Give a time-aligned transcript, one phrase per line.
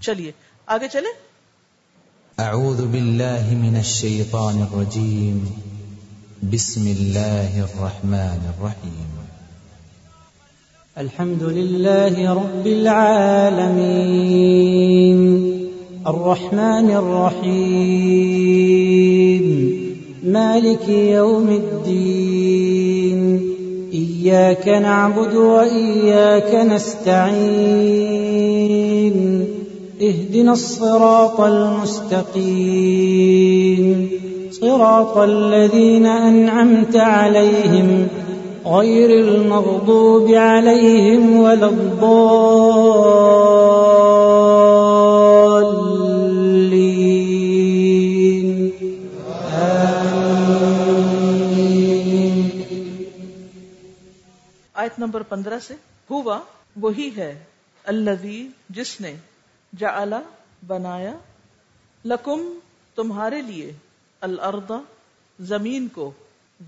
[0.00, 0.32] چلیے
[0.66, 1.08] آگے چلے
[2.38, 5.44] اعوذ باللہ من الشیطان الرجیم۔
[6.50, 9.16] بسم اللہ الرحمن الرحیم۔
[10.96, 13.68] الحمد لله رب العالمين
[16.04, 17.58] الرحمن الرحيم
[20.32, 23.40] مالك يوم الدين
[23.92, 28.87] إياك نعبد وإياك نستعين
[30.00, 32.18] اهدنا الصراط المستقيم.
[34.52, 38.06] صراط الذين أنعمت عليهم
[38.66, 42.28] غير المغضوب عليهم ولا الضالين.
[49.50, 50.38] آمين
[54.74, 55.74] آیت نمبر پندرہ سے،
[56.10, 56.38] ہوا
[56.80, 57.34] وہی ہے
[57.84, 59.12] الذی، جس نے
[59.72, 60.20] جعلا
[60.66, 61.12] بنایا،
[62.04, 62.58] لکم،
[62.94, 63.72] تمہارے لیے،
[64.20, 64.72] الارض،
[65.38, 66.10] زمین کو،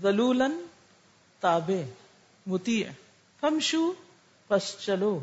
[0.01, 0.65] ذلولن،
[1.39, 1.81] تابع،
[2.45, 2.83] مطیع
[3.41, 3.91] فمشو
[4.47, 5.19] پس چلو،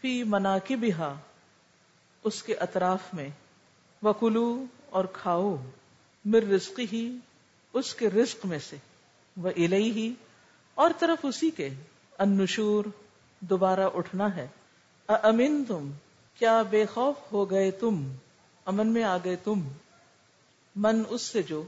[0.00, 1.14] فی مناکبہا،
[2.24, 3.28] اس کے اطراف میں،
[4.02, 5.56] وکلو اور کھاؤ
[6.24, 7.16] مر رزق ہی
[7.72, 8.76] اس کے رزق میں سے
[9.36, 10.12] وہ الہی ہی
[10.74, 11.68] اور طرف اسی کے،
[12.18, 12.84] النشور،
[13.40, 14.46] دوبارہ اٹھنا ہے
[15.08, 15.90] امن تم
[16.38, 18.12] کیا بے خوف ہو گئے تم؟
[18.64, 19.68] امن میں آ گئے تم؟
[20.76, 21.62] من اس سے جو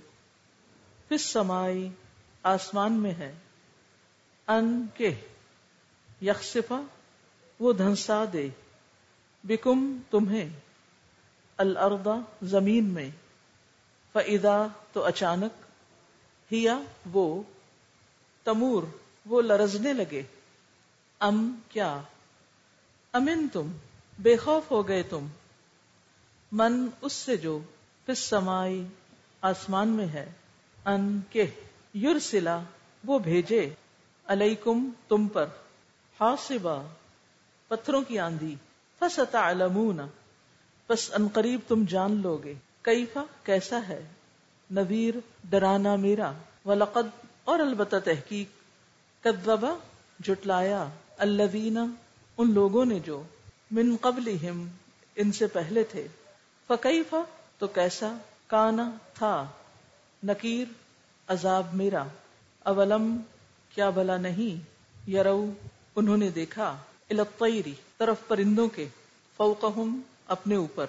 [1.08, 1.88] پس سمائی
[2.42, 3.34] آسمان میں ہے،
[4.46, 5.14] ان کے
[6.22, 6.80] یکسفا
[7.60, 8.48] وہ دھنسا دے۔
[9.44, 10.48] بکم تمہیں
[11.56, 12.08] الارض
[12.42, 13.10] زمین میں۔
[14.12, 15.52] فاذا تو اچانک
[16.52, 16.78] ہیا
[17.12, 17.42] وہ
[18.44, 18.82] تمور،
[19.26, 20.22] وہ لرزنے لگے۔
[21.20, 22.00] ام کیا؟
[23.12, 23.72] امن تم
[24.18, 25.26] بے خوف ہو گئے تم۔
[26.52, 27.58] من اس سے جو
[28.06, 28.86] پس سمائی
[29.40, 30.32] آسمان میں ہے،
[30.84, 31.46] ان کے
[31.94, 32.60] یورسلا
[33.04, 33.70] وہ بھیجے
[34.26, 35.46] علیکم تم پر۔
[36.20, 36.82] حاصبا،
[37.68, 38.54] پتھروں کی آندھی۔
[38.98, 40.00] فستعلمون،
[40.86, 44.06] پس ان قریب تم جان لو گے کیفا کیسا ہے؟
[44.70, 45.14] نذیر
[45.44, 46.32] ڈرانا میرا۔
[46.64, 48.48] ولقد، اور البتہ تحقیق،
[49.24, 49.74] کذبا
[50.20, 51.78] جٹلایا الذین،
[52.38, 53.22] ان لوگوں نے جو
[53.70, 54.68] من قبلہم،
[55.16, 56.06] ان سے پہلے تھے۔
[56.66, 57.20] فکیفا
[57.58, 59.46] تو کیسا؟ کانا، تھا۔
[60.24, 60.66] نکیر،
[61.26, 62.04] عذاب میرا۔
[62.58, 63.16] اولم،
[63.74, 64.78] کیا بلا نہیں؟
[65.10, 65.50] یرو،
[65.96, 66.76] انہوں نے دیکھا۔
[67.10, 68.88] الطیری طرف پرندوں کے۔
[69.36, 70.86] فوقہم، اپنے اوپر۔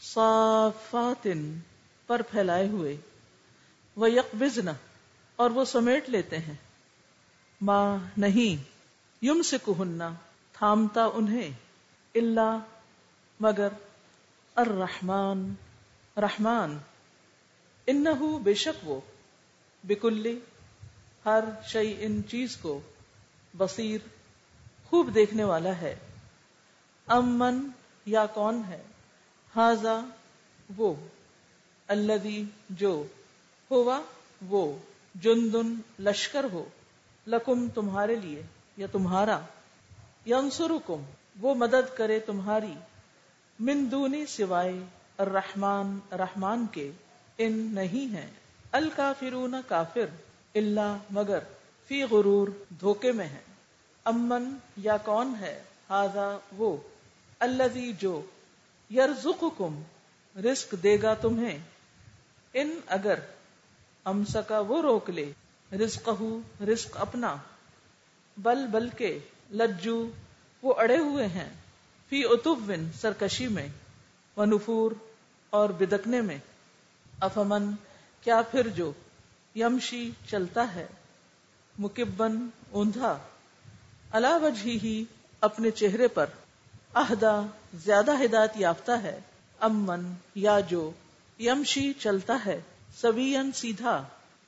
[0.00, 1.28] صافات
[2.06, 2.96] پر پھیلائے ہوئے۔
[3.96, 4.68] وہ یکبزن
[5.36, 6.54] اور وہ سمیٹ لیتے ہیں۔
[7.60, 8.64] ماں نہیں۔
[9.22, 9.56] یم سے
[10.52, 11.69] تھامتا انہیں۔
[12.14, 12.58] اللہ
[13.40, 13.68] مگر
[14.54, 15.52] الرحمن،
[16.16, 16.78] رحمان۔
[17.86, 19.00] انہو بے شک وہ،
[19.84, 20.38] بکلی،
[21.26, 22.80] ہر شعی ان چیز کو
[23.56, 24.00] بصیر،
[24.90, 25.98] خوب دیکھنے والا ہے۔
[27.06, 27.68] امن
[28.06, 28.82] یا کون ہے؟
[29.56, 30.00] ہاضا
[30.76, 30.94] وہ،
[31.88, 33.04] الذی جو،
[33.70, 34.00] ہوا
[34.48, 34.78] وہ،
[35.14, 36.64] جندن، لشکر ہو،
[37.26, 38.42] لکم تمہارے لیے
[38.76, 39.40] یا تمہارا۔
[40.26, 41.02] ینصرکم
[41.36, 42.74] وہ مدد کرے تمہاری،
[43.60, 44.78] من دونی سوائے
[45.18, 46.90] الرحمن، رحمان کے،
[47.38, 48.26] ان نہیں ہے
[48.72, 50.06] الکافرون کافر
[50.54, 51.38] اللہ مگر
[51.88, 52.48] فی غرور
[52.80, 53.40] دھوکے میں ہے
[54.04, 56.76] امن یا کون ہے؟ ہاضا وہ،
[57.38, 58.22] الذی جو
[58.90, 59.82] یرزقکم،
[60.36, 61.58] رزق دے گا تمہیں۔
[62.54, 63.18] ان اگر
[64.04, 65.32] امسکا وہ روک لے
[65.72, 66.08] رزق
[66.68, 67.36] رزق اپنا،
[68.36, 69.18] بل بل کے
[69.50, 70.10] لجو
[70.62, 71.48] وہ اڑے ہوئے ہیں۔
[72.08, 73.68] فی اتوبن سرکشی میں۔
[74.36, 74.92] و نفور،
[75.50, 76.38] اور بدکنے میں۔
[77.20, 77.70] افمن،
[78.20, 78.92] کیا پھر جو
[79.54, 80.86] یمشی چلتا ہے۔
[81.78, 83.18] مکبن، اوندھا۔
[84.10, 85.04] اللہ وجہ ہی
[85.40, 86.26] اپنے چہرے پر۔
[86.94, 87.40] اہدا،
[87.74, 89.20] زیادہ ہدایت یافتہ ہے۔
[89.60, 90.90] امن، یا جو
[91.38, 92.60] یمشی چلتا ہے۔
[92.96, 94.06] سوین سیدھا۔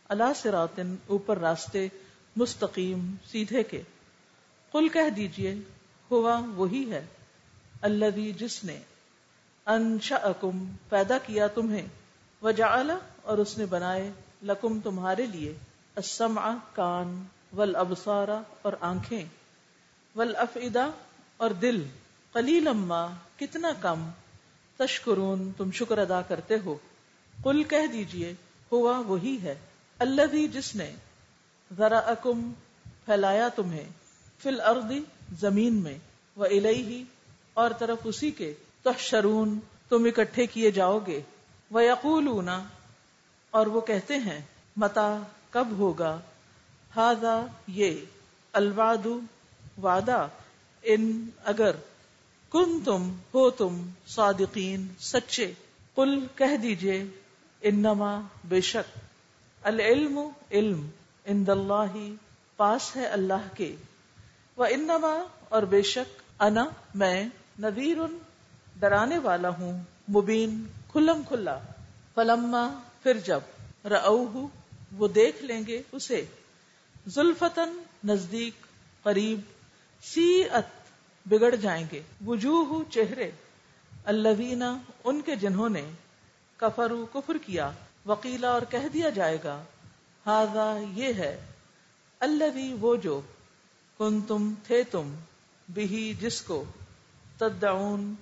[0.08, 1.88] اللہ سراتن اوپر راستے
[2.36, 3.82] مستقیم، سیدھے کے۔
[4.70, 5.54] قل کہہ دیجیے
[6.12, 7.06] ہوا وہی ہے
[7.82, 8.78] اللہ جس نے
[9.66, 11.86] انشاکم پیدا کیا تمہیں،
[12.42, 12.90] وجعل
[13.22, 14.10] اور اس نے بنائے
[14.42, 15.54] لکم تمہارے لیے،
[15.96, 17.22] السمع کان
[17.52, 18.28] والابصار
[18.62, 19.24] اور آنکھیں،
[20.16, 20.86] والافئدہ
[21.36, 21.82] اور دل
[22.32, 23.06] قلیل اما
[23.36, 24.08] کتنا کم
[24.76, 26.76] تشکرون، تم شکر ادا کرتے ہو۔
[27.42, 28.32] قل کہہ دیجیے،
[28.72, 29.54] ہوا وہی ہے
[29.98, 30.90] اللہ جس نے
[31.76, 32.52] ذرا اکم
[33.04, 33.84] پھیلایا تمہیں
[34.38, 35.00] فل اردی
[35.40, 35.98] زمین میں
[36.36, 37.04] وہ الہی
[37.54, 39.58] اور طرف اسی کے تو شرون
[39.88, 41.20] تم اکٹھے کیے جاؤ گے
[41.70, 42.48] وہ یقول
[43.50, 44.40] اور وہ کہتے ہیں،
[44.76, 46.20] متا کب ہوگا؟
[46.96, 47.94] ہاضا یہ
[48.52, 49.06] الواد
[49.82, 50.28] وعدہ،
[50.82, 51.76] ان اگر
[52.52, 55.52] کن تم ہو تم صادقین، سچے
[55.94, 57.04] کل کہہ دیجیے،
[57.62, 58.98] انما، بے شک،
[59.62, 60.20] العلم،
[60.50, 60.88] علم
[61.24, 61.96] ان اللہ
[62.56, 63.76] پاس ہے اللہ کے۔
[64.56, 66.64] وہ انما اور بے شک انا،
[66.94, 67.24] میں
[67.58, 67.98] نذیر
[68.76, 71.58] ڈرانے والا ہوں، مبین، کھلم کھلا۔
[72.14, 73.40] فلما، پھر جب
[73.84, 74.48] رو
[74.96, 76.24] وہ دیکھ لیں گے اسے۔
[77.06, 78.66] زلفتن نزدیک،
[79.02, 79.40] قریب
[80.02, 80.64] سی ات
[81.28, 83.30] بگڑ جائیں گے۔ وجوہ چہرے۔
[84.04, 85.90] الوینا ان کے جنہوں نے
[86.56, 87.70] کفرو کفر کیا۔
[88.06, 89.62] وکیلا اور کہہ دیا جائے گا
[90.26, 91.46] ہاضا یہ ہے۔
[92.20, 93.20] اللہ وہ جو
[94.02, 95.14] کن تم تھے تم
[95.72, 96.64] بھی جس کو
[97.38, 98.14] تدعون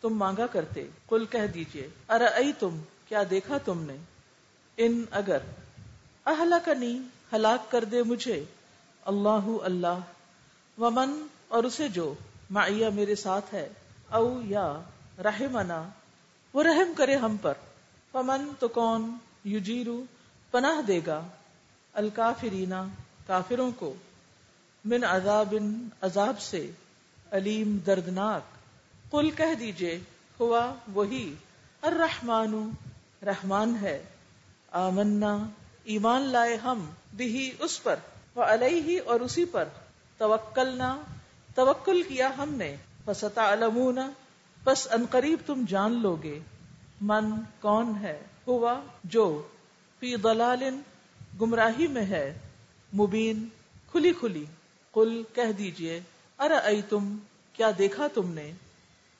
[0.00, 3.96] تم مانگا کرتے کل کہہ دیجیے ارئی تم کیا دیکھا تم نے؟
[4.76, 5.38] ان اگر
[6.26, 6.98] اہلا کنی
[7.32, 8.44] ہلاک کر دے مجھے،
[9.04, 9.98] اللہ اللہ،
[10.78, 12.14] ومن اور اسے جو
[12.50, 13.68] معیہ میرے ساتھ ہے،
[14.10, 14.80] او یا
[15.24, 15.88] رحمنا،
[16.54, 17.54] وہ رحم کرے ہم پر،
[18.12, 20.04] فمن تو کون یجیرو،
[20.50, 21.28] پناہ دے گا
[21.92, 22.86] الکافرینا
[23.26, 23.94] کافروں کو۔
[24.84, 25.54] من عذاب
[26.00, 26.70] عذاب سے
[27.30, 28.42] علیم، دردناک۔
[29.10, 30.00] قل کہہ دیجیے،
[30.40, 31.34] ہوا وہی۔
[31.82, 32.70] الرحمن،
[33.24, 34.02] رحمان ہے۔
[34.70, 35.38] آمنا،
[35.84, 37.96] ایمان لائے ہم بھی اس پر۔
[38.34, 39.68] وہ علیہ اور اسی پر۔
[40.18, 40.96] توکلنا،
[41.54, 43.98] توکل کیا ہم نے۔ فستا علمون
[44.64, 46.38] بس انقریب تم جان لو گے
[47.00, 47.30] من،
[47.60, 49.42] کون ہے؟ ہوا، جو۔
[49.98, 50.62] فی دلال
[51.40, 52.38] گمراہی میں ہے۔
[52.94, 53.48] مبین،
[53.90, 54.44] کھلی کھلی۔
[54.94, 56.00] کل کہہ دیجیے
[56.38, 56.50] ار
[56.88, 57.16] تم
[57.52, 58.52] کیا دیکھا تم نے؟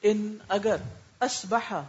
[0.03, 0.77] ان اگر
[1.21, 1.81] اسبہ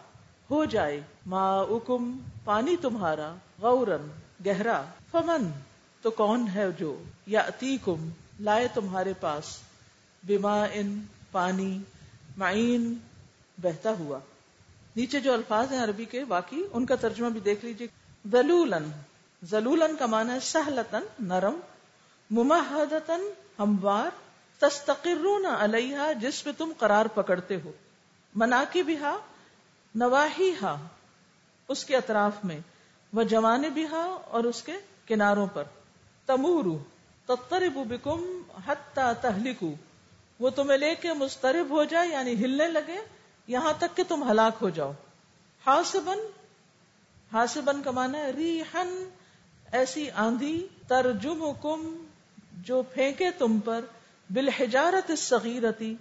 [0.50, 4.08] ہو جائے ما اکم پانی تمہارا غورن
[4.46, 5.50] گہرا، فمن؟
[6.02, 8.10] تو کون ہے جو یا اتی کم
[8.40, 9.58] لائے تمہارے پاس
[10.24, 11.80] بیما ان پانی
[12.38, 12.94] معین
[13.62, 14.20] بہتا ہوا۔
[14.96, 17.88] نیچے جو الفاظ ہیں عربی کے، باقی ان کا ترجمہ بھی دیکھ لیجیے
[18.32, 18.92] ذلولن
[19.46, 21.60] ذلولن کا معنی ہے سہلتن نرم
[22.32, 23.22] ممحدتن
[23.60, 24.10] ہموار،
[24.60, 27.72] تستقرون علیہ جس پہ تم قرار پکڑتے ہو۔
[28.36, 29.18] منا کی بھی ہا
[30.62, 30.88] ہا
[31.68, 32.60] اس کے اطراف میں
[33.14, 34.74] وہ جوانے بھی ہا اور اس کے
[35.06, 35.64] کناروں پر۔
[36.26, 36.78] تمورو
[37.26, 39.74] تترب بکم حتی تہلکو۔
[40.40, 42.98] وہ تمہیں لے کے مسترب ہو جائے یعنی ہلنے لگے،
[43.48, 44.92] یہاں تک کہ تم ہلاک ہو جاؤ۔
[45.68, 46.20] ہاسبن
[47.34, 49.10] ہاسبن کا مانا ہے ریحن
[49.72, 52.06] ایسی آندھی ترجم کم
[52.64, 53.86] جو پھینکے تم پر
[54.30, 55.96] بالحجارت الصغیرتی،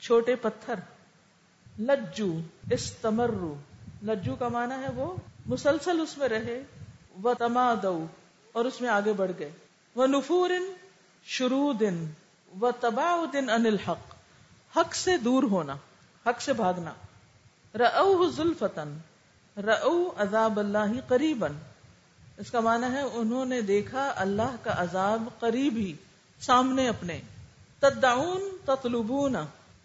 [0.00, 0.74] چھوٹے پتھر،
[1.78, 3.54] لجو، استمرو۔
[4.02, 5.14] لجو کا مانا ہے وہ
[5.46, 6.62] مسلسل اس میں رہے
[7.22, 8.06] وہ تمادو
[8.52, 9.50] اور اس میں آگے بڑھ گئے۔
[9.94, 10.50] وہ نفور
[11.24, 12.06] شروع دن
[12.60, 14.14] وہ تباہ دن ان الحق۔
[14.76, 15.76] حق سے دور ہونا،
[16.26, 16.92] حق سے بھاگنا۔
[17.74, 18.98] رو ذوالفتن
[19.56, 21.52] رو عذاب اللہ قریبن
[22.36, 25.92] اس کا معنی ہے انہوں نے دیکھا اللہ کا عذاب قریب ہی،
[26.40, 27.20] سامنے اپنے۔
[27.80, 29.36] تدعون تطلبون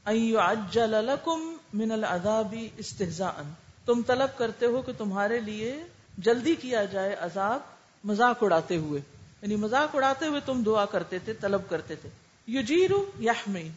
[0.05, 0.33] ان
[0.79, 3.41] لکم من العذاب استحزاء
[3.85, 5.83] تم طلب کرتے ہو کہ تمہارے لیے
[6.17, 7.59] جلدی کیا جائے عذاب
[8.03, 9.01] مذاق اڑاتے ہوئے۔
[9.41, 12.09] یعنی مذاق اڑاتے ہوئے تم دعا کرتے تھے، طلب کرتے تھے۔
[12.47, 13.69] یجیرو یحمی،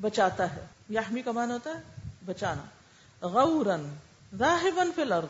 [0.00, 2.62] بچاتا ہے۔ یحمی کا معنی ہوتا ہے بچانا۔
[3.26, 3.94] غورن
[4.40, 5.26] راہبن فی الارض،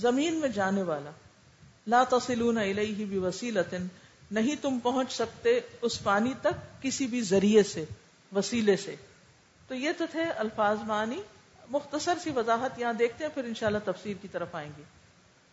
[0.00, 1.10] زمین میں جانے والا۔
[1.86, 3.74] لا تصلون الیہ بوسیلۃ،
[4.30, 7.84] نہیں تم پہنچ سکتے اس پانی تک کسی بھی ذریعے سے،
[8.34, 8.96] وسیلے سے۔
[9.68, 11.20] تو یہ تو تھے الفاظ معنی،
[11.70, 14.82] مختصر سی وضاحت یہاں دیکھتے ہیں، پھر انشاءاللہ تفسیر کی طرف آئیں گے۔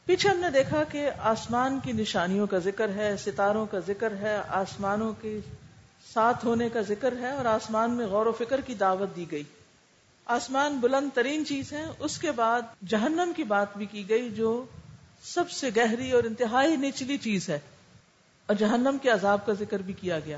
[0.06, 4.42] پیچھے ہم نے دیکھا کہ آسمان کی نشانیوں کا ذکر ہے، ستاروں کا ذکر ہے،
[4.48, 5.40] آسمانوں کے
[6.14, 9.44] ساتھ ہونے کا ذکر ہے اور آسمان میں غور و فکر کی دعوت دی گئی۔
[10.26, 14.66] آسمان بلند ترین چیز ہے، اس کے بعد جہنم کی بات بھی کی گئی جو
[15.24, 17.60] سب سے گہری اور انتہائی نچلی چیز ہے۔
[18.46, 20.38] اور جہنم کے عذاب کا ذکر بھی کیا گیا۔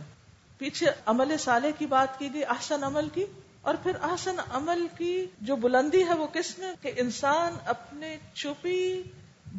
[0.58, 3.25] پیچھے عمل صالح کی بات کی گئی، احسن عمل کی۔
[3.62, 9.04] اور پھر احسن عمل کی جو بلندی ہے وہ کس میں؟ کہ انسان اپنے چھپی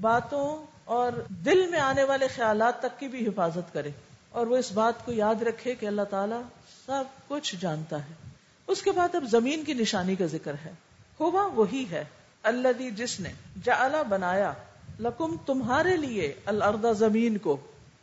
[0.00, 3.90] باتوں اور دل میں آنے والے خیالات تک کی بھی حفاظت کرے۔
[4.30, 6.42] اور وہ اس بات کو یاد رکھے کہ اللہ تعالیٰ
[6.86, 8.14] سب کچھ جانتا ہے۔
[8.66, 10.72] اس کے بعد اب زمین کی نشانی کا ذکر ہے۔
[11.20, 12.04] ہوا وہی ہے۔
[12.42, 13.32] اللہ جس نے
[13.64, 14.52] جا بنایا
[15.00, 17.56] لکم تمہارے لیے الردا زمین کو۔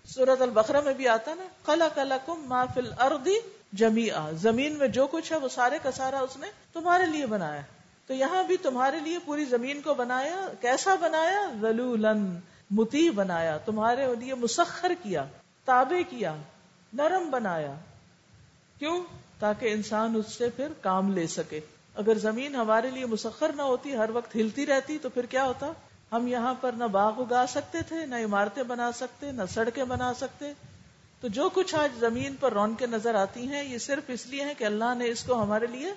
[0.06, 3.36] سورت البقرہ میں بھی آتا نا کلا کلا کم ما فل اردی
[3.74, 7.62] جمی زمین میں جو کچھ ہے وہ سارے کا سارا اس نے تمہارے لیے بنایا۔
[8.08, 12.40] تو یہاں بھی تمہارے لیے پوری زمین کو بنایا، کیسا بنایا؟ ذلولن،
[12.72, 15.26] متی بنایا، تمہارے لیے مسخر کیا،
[15.66, 16.36] تابع کیا،
[16.94, 17.74] نرم بنایا۔
[18.80, 19.04] کیوں؟
[19.40, 21.60] تاکہ انسان اس سے پھر کام لے سکے۔
[21.96, 25.72] اگر زمین ہمارے لیے مسخر نہ ہوتی، ہر وقت ہلتی رہتی، تو پھر کیا ہوتا؟
[26.14, 30.14] ہم یہاں پر نہ باغ اگا سکتے تھے، نہ عمارتیں بنا سکتے، نہ سڑکیں بنا
[30.14, 30.54] سکتے۔
[31.22, 34.54] تو جو کچھ آج زمین پر رونقیں نظر آتی ہیں، یہ صرف اس لیے ہے
[34.54, 35.94] کہ اللہ نے اس کو ہمارے لیے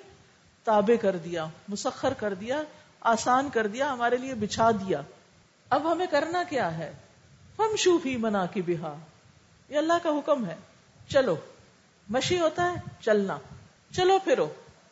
[0.64, 2.62] تابع کر دیا، مسخر کر دیا،
[3.00, 5.02] آسان کر دیا، ہمارے لیے بچھا دیا۔
[5.70, 6.92] اب ہمیں کرنا کیا ہے؟
[7.58, 8.96] ہم شوفی منا کی بہا
[9.68, 10.56] یہ اللہ کا حکم ہے۔
[11.08, 11.36] چلو،
[12.08, 13.38] مشی ہوتا ہے، چلنا۔
[13.96, 14.48] چلو پھرو،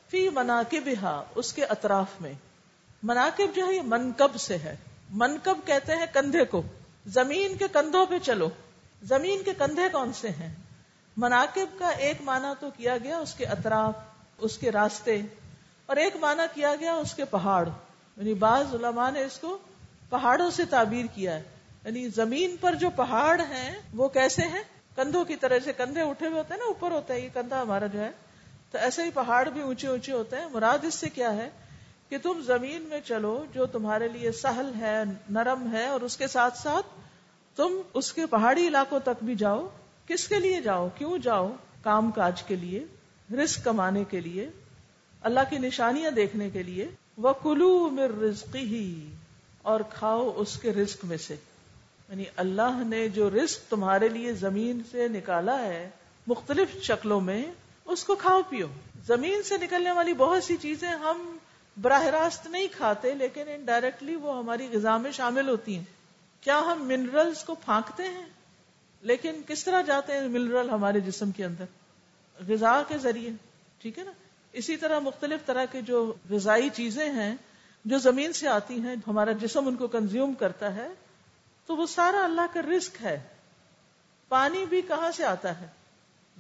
[0.09, 2.33] فی منا کے بہا اس کے اطراف میں۔
[3.03, 4.77] مناقب جو ہے، یہ منکب سے ہے۔
[5.15, 6.63] منکب کہتے ہیں کندھے کو۔
[7.07, 8.51] زمین کے کندھوں پہ چلو۔
[9.03, 10.55] زمین کے کندھے کون سے ہیں؟
[11.17, 13.95] مناقب کا ایک معنی تو کیا گیا، اس کے اطراف،
[14.39, 15.23] اس کے راستے،
[15.87, 17.69] اور ایک معنی کیا گیا، اس کے پہاڑ۔
[18.17, 19.59] یعنی بعض علماء نے اس کو
[20.11, 21.43] پہاڑوں سے تعبیر کیا ہے۔
[21.85, 24.63] یعنی زمین پر جو پہاڑ ہیں، وہ کیسے ہیں؟
[24.97, 27.63] کندھوں کی طرح سے کندھے اٹھے ہوئے ہوتے ہیں نا، اوپر ہوتا ہے یہ کندھا
[27.63, 28.11] ہمارا جو ہے،
[28.71, 31.51] تو ایسے ہی پہاڑ بھی اونچے اونچے ہوتے ہیں۔ مراد اس سے کیا ہے؟
[32.15, 36.27] کہ تم زمین میں چلو جو تمہارے لیے سہل ہے، نرم ہے، اور اس کے
[36.27, 36.87] ساتھ ساتھ
[37.57, 39.69] تم اس کے پہاڑی علاقوں تک بھی جاؤ۔
[40.07, 41.53] کس کے لیے جاؤ؟ کیوں جاؤ؟
[41.83, 42.87] کام کاج کے لیے
[43.35, 44.51] رسک کمانے کے لیے،
[45.21, 49.15] اللہ کی نشانیاں دیکھنے کے لیے۔ وہ کلو مر رزقی ہی
[49.63, 51.37] اور کھاؤ اس کے رزق میں سے۔
[52.09, 55.91] یعنی اللہ نے جو رزق تمہارے لیے زمین سے نکالا ہے،
[56.27, 57.45] مختلف شکلوں میں،
[57.85, 58.67] اس کو کھاؤ، پیو۔
[59.07, 61.37] زمین سے نکلنے والی بہت سی چیزیں ہم
[61.81, 65.85] براہ راست نہیں کھاتے، لیکن انڈائریکٹلی وہ ہماری غذا میں شامل ہوتی ہیں۔
[66.41, 68.27] کیا ہم منرلز کو پھانکتے ہیں؟
[69.01, 71.65] لیکن کس طرح جاتے ہیں منرل ہمارے جسم کے اندر؟
[72.49, 73.31] غذا کے ذریعے،
[73.79, 74.11] ٹھیک ہے نا؟
[74.53, 77.35] اسی طرح مختلف طرح کے جو غذائی چیزیں ہیں،
[77.85, 80.89] جو زمین سے آتی ہیں، ہمارا جسم ان کو کنزیوم کرتا ہے،
[81.67, 83.21] تو وہ سارا اللہ کا رسک ہے۔
[84.29, 85.67] پانی بھی کہاں سے آتا ہے؟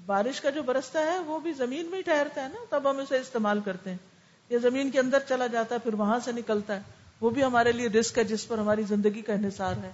[0.06, 2.98] بارش کا جو برستا ہے، وہ بھی زمین میں ہی ٹھہرتا ہے نا؟ تب ہم
[2.98, 4.13] اسے استعمال کرتے ہیں۔
[4.48, 6.80] یا زمین کے اندر چلا جاتا ہے، پھر وہاں سے نکلتا ہے۔
[7.20, 9.90] وہ بھی ہمارے لیے رسک ہے جس پر ہماری زندگی کا انحصار ہے۔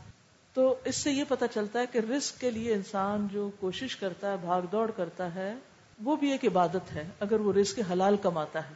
[0.54, 4.32] تو اس سے یہ پتا چلتا ہے کہ رسک کے لیے انسان جو کوشش کرتا
[4.32, 5.54] ہے، بھاگ دوڑ کرتا ہے،
[6.04, 8.74] وہ بھی ایک عبادت ہے، اگر وہ رسک حلال کماتا ہے۔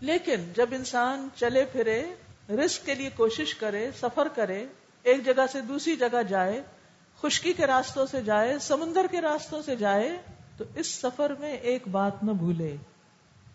[0.00, 2.04] لیکن جب انسان چلے پھرے
[2.50, 4.66] رسک کے لیے کوشش کرے، سفر کرے،
[5.02, 6.62] ایک جگہ سے دوسری جگہ جائے،
[7.22, 10.18] خشکی کے راستوں سے جائے، سمندر کے راستوں سے جائے،
[10.56, 12.76] تو اس سفر میں ایک بات نہ بھولے۔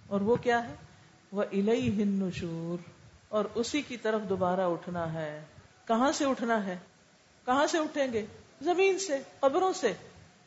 [0.08, 0.76] اور وہ کیا ہے؟
[1.32, 2.90] وہ الہی ہنشور
[3.30, 5.44] اور اسی کی طرف دوبارہ اٹھنا ہے۔
[5.88, 6.78] کہاں سے اٹھنا ہے؟
[7.46, 8.26] کہاں سے اٹھیں گے؟
[8.62, 9.94] زمین سے، قبروں سے۔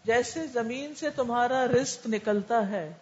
[0.04, 2.92] جیسے زمین سے تمہارا رزق نکلتا ہے،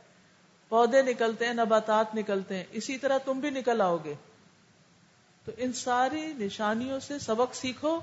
[0.68, 4.14] پودے نکلتے ہیں، نباتات نکلتے ہیں، اسی طرح تم بھی نکل آؤ گے۔
[5.44, 8.00] تو ان ساری نشانیوں سے سبق سیکھو۔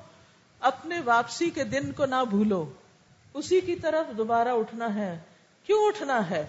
[0.59, 2.71] اپنے واپسی کے دن کو نہ بھولو۔
[3.33, 5.19] اسی کی طرف دوبارہ اٹھنا ہے۔
[5.63, 6.45] کیوں اٹھنا ہے؟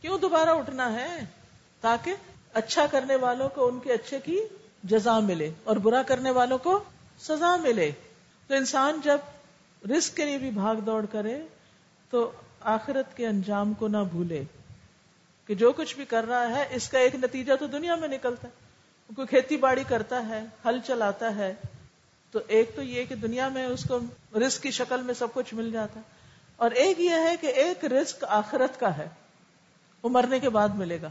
[0.00, 1.39] کیوں دوبارہ اٹھنا ہے؟
[1.80, 2.14] تاکہ
[2.54, 4.40] اچھا کرنے والوں کو ان کے اچھے کی
[4.84, 6.84] جزا ملے اور برا کرنے والوں کو
[7.20, 7.90] سزا ملے۔
[8.46, 9.18] تو انسان جب
[9.90, 11.42] رسک کے لیے بھی بھاگ دوڑ کرے،
[12.10, 14.42] تو آخرت کے انجام کو نہ بھولے
[15.46, 18.48] کہ جو کچھ بھی کر رہا ہے، اس کا ایک نتیجہ تو دنیا میں نکلتا
[18.48, 18.52] ہے۔
[19.16, 21.54] کوئی کھیتی باڑی کرتا ہے ہل چلاتا ہے،
[22.30, 23.98] تو ایک تو یہ کہ دنیا میں اس کو
[24.38, 26.04] رسک کی شکل میں سب کچھ مل جاتا ہے۔
[26.56, 29.08] اور ایک یہ ہے کہ ایک رسک آخرت کا ہے،
[30.02, 31.10] وہ مرنے کے بعد ملے گا۔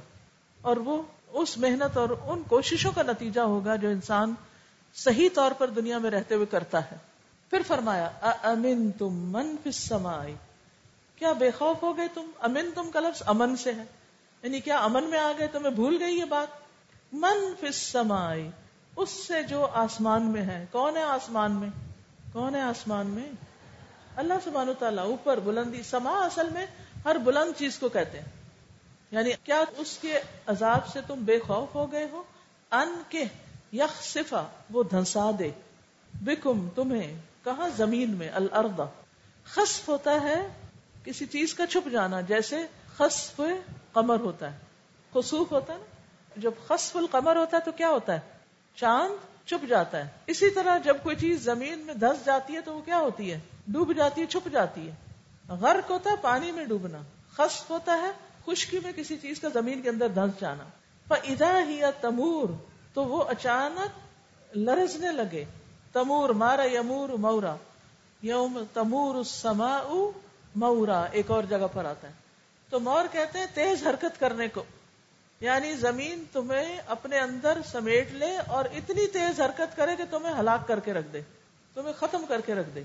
[0.61, 4.33] اور وہ اس محنت اور ان کوششوں کا نتیجہ ہوگا جو انسان
[4.95, 6.97] صحیح طور پر دنیا میں رہتے ہوئے کرتا ہے۔
[7.49, 10.35] پھر فرمایا امن تم من فسمائی
[11.15, 13.83] کیا بے خوف ہو گئے تم؟ امن تم کا لفظ امن سے ہے۔
[14.43, 16.47] یعنی کیا امن میں آ گئے تمہیں بھول گئی یہ بات؟
[17.13, 18.49] من فسمائی
[18.95, 21.69] اس سے جو آسمان میں ہے۔ کون ہے آسمان میں؟
[22.33, 23.31] کون ہے آسمان میں؟
[24.15, 26.65] اللہ سبحانہ تعالیٰ اوپر بلندی سما اصل میں
[27.05, 28.38] ہر بلند چیز کو کہتے ہیں۔
[29.11, 32.23] یعنی کیا اس کے عذاب سے تم بے خوف ہو گئے ہو؟
[32.71, 33.23] ان کے
[33.73, 35.51] یخ صفا وہ دھنسا دے۔
[36.13, 38.85] بکم، تمہیں، کہاں زمین میں؟ الردا
[39.45, 40.47] خصف ہوتا ہے
[41.03, 42.57] کسی چیز کا چھپ جانا، جیسے
[42.97, 43.41] خصف
[43.93, 44.57] قمر ہوتا ہے۔
[45.13, 45.85] خصوف ہوتا ہے نا؟
[46.37, 48.19] جب خصف القمر ہوتا ہے تو کیا ہوتا ہے؟
[48.75, 52.73] چاند چھپ جاتا ہے۔ اسی طرح جب کوئی چیز زمین میں دھس جاتی ہے تو
[52.73, 54.95] وہ کیا ہوتی ہے؟ ڈوب جاتی ہے، چھپ جاتی ہے۔
[55.53, 56.97] غرق ہوتا ہے، پانی میں ڈوبنا۔
[57.33, 60.63] خصف ہوتا ہے خشکی میں کسی چیز کا زمین کے اندر دھنس جانا؟
[61.09, 62.49] ادا ہی تمور،
[62.93, 63.99] تو وہ اچانک
[64.57, 65.45] لرزنے لگے۔
[65.93, 67.55] تمور مارا یمور مورا۔
[68.21, 69.83] یوم تمور سما
[70.55, 72.13] مورا۔ ایک اور جگہ پر آتا ہے۔
[72.69, 74.63] تو مور کہتے ہیں تیز حرکت کرنے کو۔
[75.39, 80.67] یعنی زمین تمہیں اپنے اندر سمیٹ لے اور اتنی تیز حرکت کرے کہ تمہیں ہلاک
[80.67, 81.21] کر کے رکھ دے۔
[81.73, 82.83] تمہیں ختم کر کے رکھ دے۔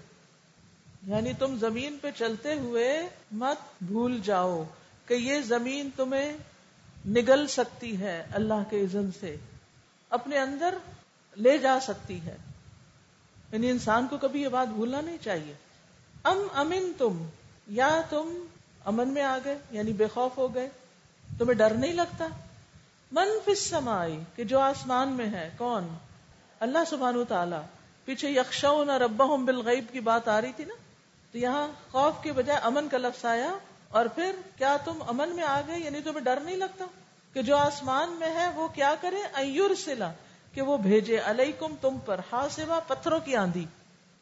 [1.06, 4.64] یعنی تم زمین پہ چلتے ہوئے مت بھول جاؤ۔
[5.06, 6.32] کہ یہ زمین تمہیں
[7.08, 9.36] نگل سکتی ہے اللہ کے عزن سے،
[10.10, 10.74] اپنے اندر
[11.36, 12.36] لے جا سکتی ہے۔
[13.52, 15.54] یعنی انسان کو کبھی یہ بات بھولنا نہیں چاہیے۔
[16.24, 17.26] ام امن تم،
[17.66, 18.46] یا تم
[18.84, 20.68] امن میں آ گئے یعنی بے خوف ہو گئے،
[21.38, 22.28] تمہیں ڈر نہیں لگتا؟
[23.12, 25.88] من فس سمائی کہ جو آسمان میں ہے، کون؟
[26.60, 27.56] اللہ سبحان تعالی
[28.04, 30.74] پیچھے یکشون اور ابا بالغیب کی بات آ رہی تھی نا؟
[31.32, 33.54] تو یہاں خوف کے بجائے امن کا لفظ آیا۔
[33.94, 36.84] اور پھر کیا تم امن میں آ گئے؟ یعنی تمہیں ڈر نہیں لگتا
[37.32, 40.12] کہ جو آسمان میں ہے وہ کیا کرے؟ ایور سلا
[40.54, 42.46] کہ وہ بھیجے علیکم تم پر ہا
[42.86, 43.64] پتھروں کی آندھی،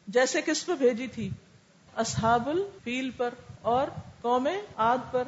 [0.07, 1.29] جیسے کس پہ بھیجی تھی؟
[1.95, 3.87] اصحاب الفیل پر اور
[4.21, 5.23] قوم آد پر۔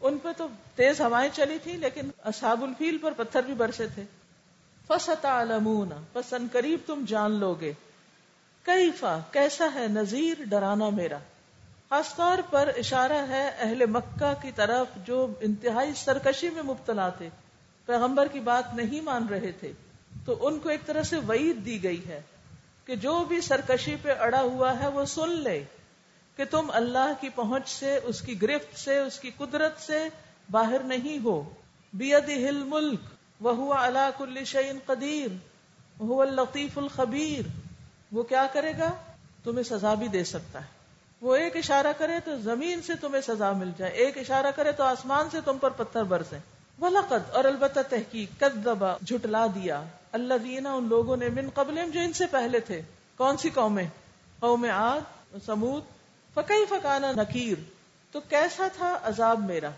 [0.00, 4.04] ان پہ تو تیز ہوائیں چلی تھی لیکن اصحاب الفیل پر پتھر بھی برسے تھے۔
[4.86, 5.42] فستا
[6.12, 7.72] پسند قریب تم جان لو گے
[8.62, 11.18] کئی فا کیسا ہے نذیر؟ ڈرانا میرا۔
[11.90, 17.28] خاص طور پر اشارہ ہے اہل مکہ کی طرف جو انتہائی سرکشی میں مبتلا تھے،
[17.86, 19.72] پیغمبر کی بات نہیں مان رہے تھے،
[20.24, 22.20] تو ان کو ایک طرح سے وعید دی گئی ہے
[22.84, 25.64] کہ جو بھی سرکشی پہ اڑا ہوا ہے وہ سن لے
[26.36, 30.08] کہ تم اللہ کی پہنچ سے، اس کی گرفت سے، اس کی قدرت سے
[30.50, 31.42] باہر نہیں ہو۔
[31.94, 33.00] بید ہل ملک
[33.40, 35.28] وہ اللہ کل شعین قدیر
[35.98, 37.48] وہ الطیف الخبیر
[38.12, 38.90] وہ کیا کرے گا؟
[39.44, 40.75] تمہیں سزا بھی دے سکتا ہے۔
[41.20, 44.82] وہ ایک اشارہ کرے تو زمین سے تمہیں سزا مل جائے، ایک اشارہ کرے تو
[44.82, 46.38] آسمان سے تم پر پتھر برسے
[46.80, 49.82] ولقد، اور البتہ تحقیق دبا جھٹلا دیا۔
[50.12, 52.82] اللہ دینا ان لوگوں نے من قبل جو ان سے پہلے تھے۔
[53.16, 53.86] کون سی قومیں؟
[54.40, 55.00] قوم آگ
[55.46, 55.82] سمود
[56.34, 57.58] فکئی فکانا نکیر
[58.12, 59.70] تو کیسا تھا عذاب میرا؟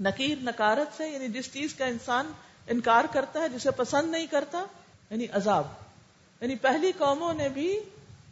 [0.00, 2.32] نکیر، نکارت سے یعنی جس چیز کا انسان
[2.66, 4.64] انکار کرتا ہے، جسے پسند نہیں کرتا
[5.10, 5.66] یعنی عذاب۔
[6.40, 7.80] یعنی پہلی قوموں نے بھی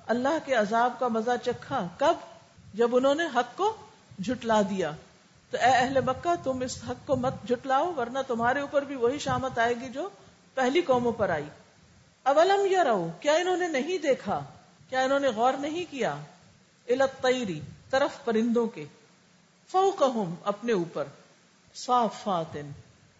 [0.06, 2.31] اللہ کے عذاب کا مزہ چکھا۔ کب؟
[2.74, 3.76] جب انہوں نے حق کو
[4.24, 4.90] جھٹلا دیا
[5.50, 9.18] تو اے اہل مکہ، تم اس حق کو مت جھٹلاؤ، ورنہ تمہارے اوپر بھی وہی
[9.18, 10.08] شامت آئے گی جو
[10.54, 11.44] پہلی قوموں پر آئی۔
[12.22, 14.40] اولم یا رہو کیا انہوں نے نہیں دیکھا؟
[14.88, 16.16] کیا انہوں نے غور نہیں کیا؟
[16.88, 18.86] الطری طرف پرندوں کے۔
[19.68, 21.04] فوقہم، اپنے اوپر۔
[21.74, 22.70] صاف فاتن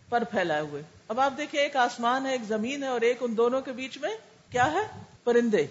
[0.08, 3.36] پر پھیلائے ہوئے۔ اب آپ دیکھیں، ایک آسمان ہے، ایک زمین ہے، اور ایک ان
[3.36, 4.16] دونوں کے بیچ میں
[4.50, 5.66] کیا ہے؟ پرندے۔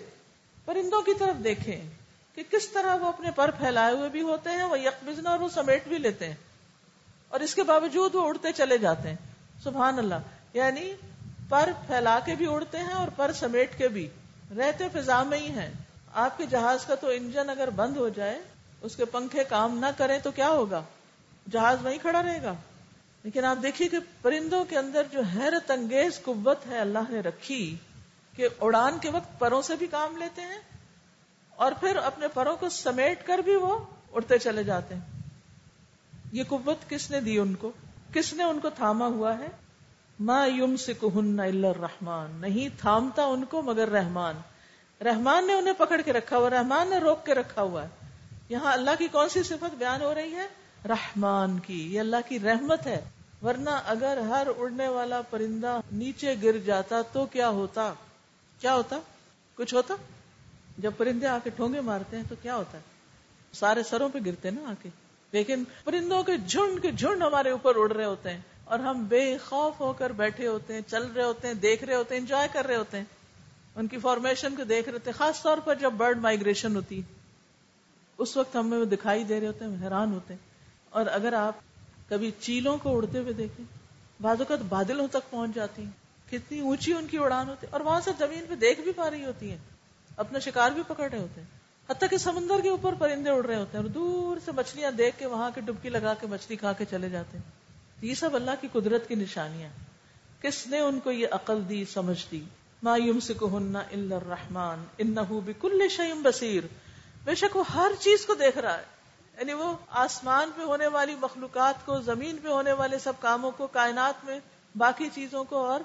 [0.65, 2.00] پرندوں کی طرف دیکھیں۔
[2.35, 5.49] کہ کس طرح وہ اپنے پر پھیلائے ہوئے بھی ہوتے ہیں، وہ یکبزنا اور وہ
[5.49, 6.35] سمیٹ بھی لیتے ہیں۔
[7.27, 9.15] اور اس کے باوجود وہ اڑتے چلے جاتے ہیں۔
[9.63, 10.15] سبحان اللہ۔
[10.53, 10.93] یعنی
[11.49, 14.09] پر پھیلا کے بھی اڑتے ہیں اور پر سمیٹ کے بھی۔
[14.57, 15.73] رہتے فضا میں ہی ہیں۔
[16.13, 18.41] آپ کے جہاز کا تو انجن اگر بند ہو جائے،
[18.81, 20.83] اس کے پنکھے کام نہ کریں تو کیا ہوگا؟
[21.51, 22.53] جہاز وہیں کھڑا رہے گا۔
[23.23, 27.77] لیکن آپ دیکھیے کہ پرندوں کے اندر جو حیرت انگیز قوت ہے اللہ نے رکھی
[28.35, 30.59] کہ اڑان کے وقت پروں سے بھی کام لیتے ہیں
[31.61, 33.79] اور پھر اپنے پروں کو سمیٹ کر بھی وہ
[34.11, 35.01] اڑتے چلے جاتے ہیں۔
[36.31, 37.71] یہ قوت کس نے دی ان کو؟
[38.13, 39.47] کس نے ان کو تھاما ہوا ہے؟
[40.19, 40.93] ما یم سے
[41.63, 44.35] رحمان نہیں تھامتا ان کو مگر رحمان۔
[45.03, 47.87] رحمان نے انہیں پکڑ کے رکھا ہوا، رحمان نے روک کے رکھا ہوا ہے۔
[48.49, 50.47] یہاں اللہ کی کون سی صفت بیان ہو رہی ہے؟
[50.87, 53.01] رحمان کی۔ یہ اللہ کی رحمت ہے۔
[53.43, 57.93] ورنہ اگر ہر اڑنے والا پرندہ نیچے گر جاتا تو کیا ہوتا؟
[58.59, 58.99] کیا ہوتا؟
[59.55, 59.95] کچھ ہوتا؟
[60.77, 62.83] جب پرندے آ کے ٹھونگے مارتے ہیں تو کیا ہوتا ہے؟
[63.53, 64.89] سارے سروں پہ گرتے نا آ کے
[65.31, 69.37] لیکن پرندوں کے جھنڈ کے جھنڈ ہمارے اوپر اڑ رہے ہوتے ہیں اور ہم بے
[69.45, 72.47] خوف ہو کر بیٹھے ہوتے ہیں، چل رہے ہوتے ہیں، دیکھ رہے ہوتے ہیں، انجوائے
[72.53, 73.05] کر رہے ہوتے ہیں۔
[73.75, 77.13] ان کی فارمیشن کو دیکھ رہے تھے خاص طور پر جب برڈ مائگریشن ہوتی ہے،
[78.17, 80.49] اس وقت ہمیں وہ دکھائی دے رہے ہوتے ہیں حیران ہوتے ہیں۔
[80.89, 81.55] اور اگر آپ
[82.09, 83.65] کبھی چیلوں کو اڑتے ہوئے دیکھیں،
[84.21, 85.91] بعض اوقات بادلوں تک پہنچ جاتی ہیں۔
[86.31, 89.09] کتنی اونچی ان کی اڑان ہوتی ہے اور وہاں سے زمین پہ دیکھ بھی پا
[89.09, 89.57] رہی ہوتی ہیں۔
[90.17, 91.47] اپنا شکار بھی پکڑ رہے ہوتے ہیں۔
[91.89, 95.19] حتیٰ کہ سمندر کے اوپر پرندے اڑ رہے ہوتے ہیں اور دور سے مچھلیاں دیکھ
[95.19, 97.51] کے وہاں کی ڈبکی لگا کے مچھلی کھا کے چلے جاتے ہیں۔
[98.01, 99.69] یہ سب اللہ کی قدرت کی نشانیاں
[100.41, 102.43] کس نے ان کو یہ عقل دی، سمجھ دی؟
[102.83, 106.63] ما يمسكهن الا الرحمن۔ انه بكل شيء بصير۔
[107.23, 108.83] بے شک وہ ہر چیز کو دیکھ رہا ہے۔
[109.39, 113.67] یعنی وہ آسمان پہ ہونے والی مخلوقات کو، زمین پہ ہونے والے سب کاموں کو،
[113.67, 114.39] کائنات میں
[114.75, 115.79] باقی چیزوں کو اور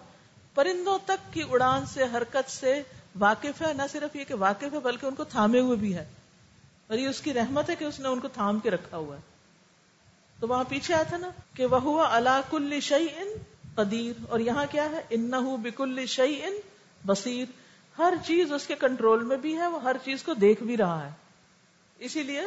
[0.54, 2.82] پرندوں تک کی اڑان سے، حرکت سے
[3.18, 6.04] واقف ہے، نہ صرف یہ کہ واقف ہے، بلکہ ان کو تھامے ہوئے بھی ہے۔
[6.86, 9.16] اور یہ اس کی رحمت ہے کہ اس نے ان کو تھام کے رکھا ہوا
[9.16, 9.20] ہے۔
[10.40, 13.28] تو وہاں پیچھے آیا تھا نا کہ وہ اللہ کل شعی ان
[13.74, 15.30] قدیر۔ اور یہاں کیا ہے؟ ان
[15.62, 16.54] بکل شعی ان
[17.06, 17.46] بصیر۔
[17.98, 21.06] ہر چیز اس کے کنٹرول میں بھی ہے، وہ ہر چیز کو دیکھ بھی رہا
[21.06, 21.10] ہے۔
[21.98, 22.42] اسی لیے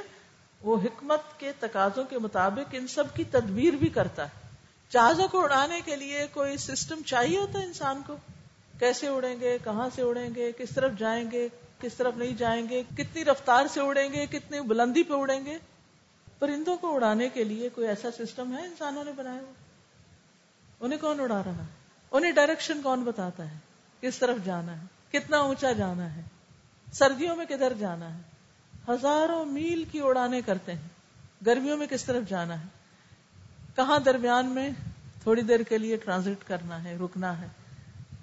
[0.61, 4.47] وہ حکمت کے تقاضوں کے مطابق ان سب کی تدبیر بھی کرتا ہے۔
[4.89, 8.15] جہازوں کو اڑانے کے لیے کوئی سسٹم چاہیے ہوتا ہے انسان کو؟
[8.79, 11.47] کیسے اڑیں گے، کہاں سے اڑیں گے، کس طرف جائیں گے،
[11.79, 15.57] کس طرف نہیں جائیں گے، کتنی رفتار سے اڑیں گے، کتنی بلندی پہ اڑیں گے؟
[16.39, 19.53] پرندوں کو اڑانے کے لیے کوئی ایسا سسٹم ہے انسانوں نے بنایا ہوا؟
[20.79, 21.67] انہیں کون اڑا رہا ہے؟
[22.11, 23.57] انہیں ڈائریکشن کون بتاتا ہے؟
[24.01, 26.21] کس طرف جانا ہے؟ کتنا اونچا جانا ہے؟
[26.93, 28.21] سردیوں میں کدھر جانا ہے؟
[28.89, 30.87] ہزاروں میل کی اڑانے کرتے ہیں۔
[31.45, 32.67] گرمیوں میں کس طرف جانا ہے؟
[33.75, 34.69] کہاں درمیان میں
[35.23, 37.47] تھوڑی دیر کے لیے ٹرانزٹ کرنا ہے، رکنا ہے؟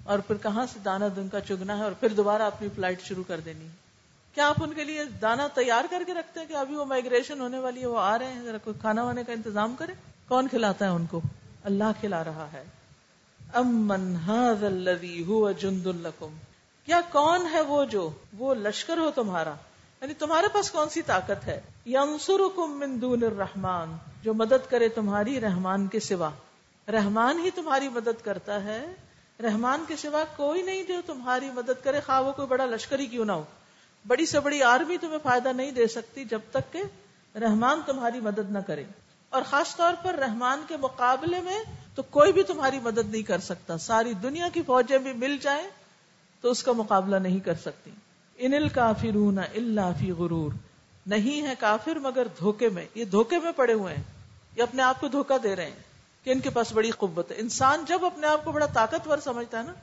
[0.07, 3.23] اور پھر کہاں سے دانا دن کا چگنا ہے اور پھر دوبارہ اپنی فلائٹ شروع
[3.27, 3.87] کر دینی ہے؟
[4.35, 7.41] کیا آپ ان کے لیے دانا تیار کر کے رکھتے ہیں کہ ابھی وہ مائگریشن
[7.41, 9.93] ہونے والی ہے، وہ آ رہے ہیں؟ ذرا کوئی کھانا وانے کا انتظام کرے
[10.27, 11.21] کون کھلاتا ہے ان کو؟
[11.63, 12.63] اللہ کھلا رہا ہے۔
[13.53, 14.15] امن
[15.59, 16.33] جند القم
[16.85, 19.53] کیا کون ہے وہ جو، وہ لشکر ہو تمہارا۔
[20.01, 25.41] یعنی تمہارے پاس کون سی طاقت ہے؟ ینصرکم من دون الرحمان جو مدد کرے تمہاری
[25.41, 26.29] رحمان کے سوا۔
[26.91, 28.85] رحمان ہی تمہاری مدد کرتا ہے
[29.43, 33.05] رحمان کے سوا کوئی نہیں جو تمہاری مدد کرے، خواہ وہ کوئی بڑا لشکر ہی
[33.05, 33.43] کیوں نہ ہو۔
[34.07, 36.83] بڑی سے بڑی آرمی تمہیں فائدہ نہیں دے سکتی جب تک کہ
[37.37, 38.83] رحمان تمہاری مدد نہ کرے۔
[39.29, 41.59] اور خاص طور پر رحمان کے مقابلے میں
[41.95, 45.67] تو کوئی بھی تمہاری مدد نہیں کر سکتا۔ ساری دنیا کی فوجیں بھی مل جائیں
[46.41, 47.91] تو اس کا مقابلہ نہیں کر سکتی۔
[48.37, 50.51] ان الکافرون اللہ فی غرور۔
[51.07, 54.03] نہیں ہے کافر مگر دھوکے میں۔ یہ دھوکے میں پڑے ہوئے ہیں۔
[54.55, 55.86] یہ اپنے آپ کو دھوکا دے رہے ہیں۔
[56.27, 59.57] کہ ان کے پاس بڑی قوت ہے۔ انسان جب اپنے آپ کو بڑا طاقتور سمجھتا
[59.57, 59.73] ہے نا،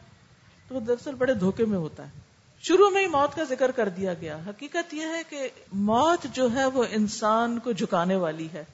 [0.69, 2.21] تو وہ دراصل بڑے دھوکے میں ہوتا ہے۔
[2.61, 6.53] شروع میں ہی موت کا ذکر کر دیا گیا۔ حقیقت یہ ہے کہ موت جو
[6.55, 8.65] ہے وہ انسان کو جھکانے والی ہے۔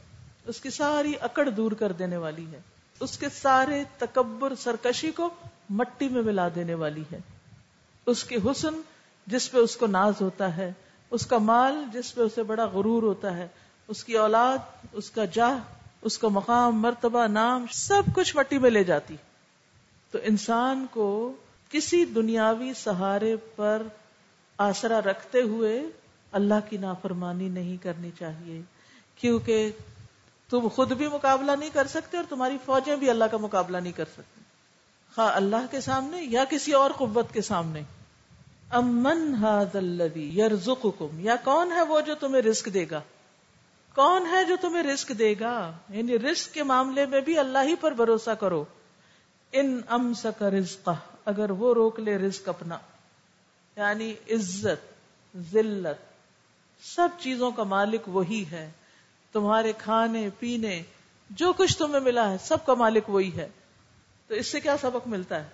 [0.47, 2.61] اس کی ساری اکڑ دور کر دینے والی ہے۔
[3.01, 5.31] اس کے سارے تکبر، سرکشی کو
[5.71, 7.19] مٹی میں ملا دینے والی ہے۔
[8.07, 8.81] اس کے حسن
[9.27, 10.73] جس پہ اس کو ناز ہوتا ہے،
[11.11, 13.49] اس کا مال جس پہ اسے بڑا غرور ہوتا ہے،
[13.89, 14.59] اس کی اولاد،
[14.93, 15.59] اس کا جاہ
[16.03, 19.17] اس کا مقام، مرتبہ، نام، سب کچھ مٹی میں لے جاتی۔
[20.11, 21.33] تو انسان کو
[21.71, 23.83] کسی دنیاوی سہارے پر
[24.59, 25.83] آسرا رکھتے ہوئے
[26.33, 28.63] اللہ کی نافرمانی نہیں کرنی چاہیے۔
[29.15, 29.71] کیونکہ
[30.51, 33.93] تم خود بھی مقابلہ نہیں کر سکتے اور تمہاری فوجیں بھی اللہ کا مقابلہ نہیں
[33.93, 34.41] کر سکتی۔
[35.15, 37.83] خواہ اللہ کے سامنے یا کسی اور قوت کے سامنے۔
[38.71, 39.77] امن ہاد
[41.19, 43.01] یا کون ہے وہ جو تمہیں رزق دے گا؟
[43.95, 47.75] کون ہے جو تمہیں رسک دے گا؟ یعنی رسک کے معاملے میں بھی اللہ ہی
[47.75, 48.65] پر بھروسہ کرو۔
[49.53, 50.43] ان ام سک
[51.25, 52.79] اگر وہ روک لے رزق اپنا۔
[53.77, 54.93] یعنی عزت،
[55.37, 56.05] ذلت،
[56.87, 58.71] سب چیزوں کا مالک وہی ہے۔
[59.33, 60.83] تمہارے کھانے، پینے،
[61.31, 63.49] جو کچھ تمہیں ملا ہے، سب کا مالک وہی ہے۔
[64.27, 65.49] تو اس سے کیا سبق ملتا ہے؟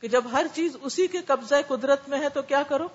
[0.00, 2.88] کہ جب ہر چیز اسی کے قبضہ قدرت میں ہے تو کیا کرو؟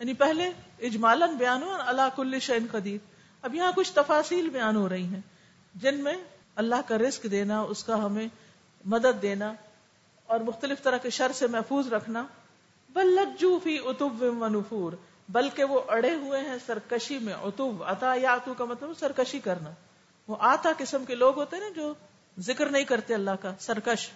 [0.00, 4.88] یعنی پہلے اجمالن بیان ہو اللہ کل شین قدیر۔ اب یہاں کچھ تفاصیل بیان ہو
[4.88, 5.20] رہی ہیں
[5.74, 6.14] جن میں
[6.56, 8.26] اللہ کا رزق دینا، اس کا ہمیں
[8.84, 9.52] مدد دینا
[10.26, 12.26] اور مختلف طرح کے شر سے محفوظ رکھنا۔
[12.90, 14.92] بل لجو فی اتب و نفور،
[15.28, 19.70] بلکہ وہ اڑے ہوئے ہیں سرکشی میں۔ اتب اتا یا اتو کا مطلب سرکشی کرنا۔
[20.28, 21.94] وہ آتا قسم کے لوگ ہوتے ہیں نا جو
[22.38, 24.10] ذکر نہیں کرتے اللہ کا، سرکش۔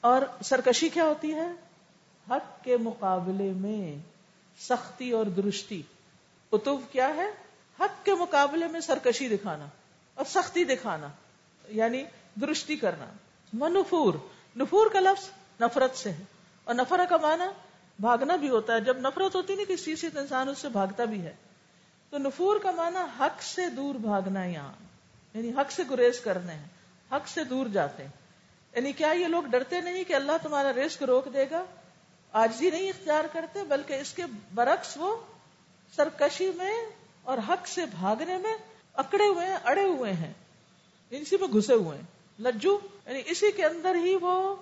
[0.00, 1.48] اور سرکشی کیا ہوتی ہے؟
[2.30, 3.98] حق کے مقابلے میں
[4.58, 5.82] سختی اور درستی
[6.52, 7.49] اتب کیا ہے؟
[7.80, 9.66] حق کے مقابلے میں سرکشی دکھانا
[10.14, 11.08] اور سختی دکھانا
[11.68, 12.04] یعنی
[12.40, 13.06] درستی کرنا۔
[13.52, 14.14] منفور،
[14.56, 15.28] نفور کا لفظ
[15.60, 16.22] نفرت سے ہے۔
[16.64, 17.44] اور نفرت کا معنی
[17.98, 21.04] بھاگنا بھی ہوتا ہے۔ جب نفرت ہوتی نہیں، کسی چیز سے انسان اس سے بھاگتا
[21.04, 21.36] بھی ہے۔
[22.10, 24.72] تو نفور کا معنی حق سے دور بھاگنا یہاں۔
[25.34, 26.66] یعنی حق سے گریز کرنے ہیں۔
[27.12, 28.10] حق سے دور جاتے ہیں۔
[28.76, 31.64] یعنی کیا یہ لوگ ڈرتے نہیں کہ اللہ تمہارا رزق روک دے گا؟
[32.32, 34.22] آج ہی نہیں اختیار کرتے، بلکہ اس کے
[34.54, 35.16] برعکس وہ
[35.96, 36.72] سرکشی میں
[37.22, 38.56] اور حق سے بھاگنے میں
[38.94, 40.32] اکڑے ہوئے ہیں، اڑے ہوئے ہیں۔
[41.10, 42.04] اسی میں گھسے ہوئے ہیں۔
[42.42, 44.56] لجو یعنی اسی کے اندر ہی وہ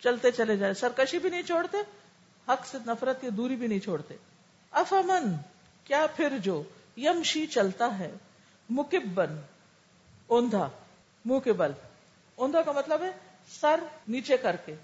[0.00, 1.78] چلتے چلے جائے۔ سرکشی بھی نہیں چھوڑتے،
[2.48, 4.16] حق سے نفرت کی دوری بھی نہیں چھوڑتے۔
[4.70, 5.36] افامن،
[5.84, 6.62] کیا پھر جو؟
[6.96, 8.12] یمشی چلتا ہے،
[8.70, 9.40] مکبن،
[10.26, 10.68] اوندھا
[11.24, 11.72] منہ کے بل
[12.34, 13.10] اوندھا کا مطلب ہے
[13.60, 14.74] سر نیچے کر کے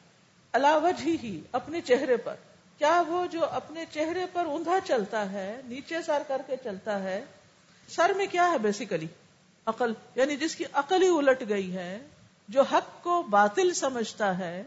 [0.53, 2.35] علاوج ہی، اپنے چہرے پر۔
[2.83, 7.25] کیا وہ جو اپنے چہرے پر اوندا چلتا ہے، نیچے سر کر کے چلتا ہے،
[7.89, 9.07] سر میں کیا ہے بیسیکلی
[9.67, 11.99] عقل یعنی جس کی عقل ہی الٹ گئی ہے،
[12.49, 14.63] جو حق کو باطل سمجھتا ہے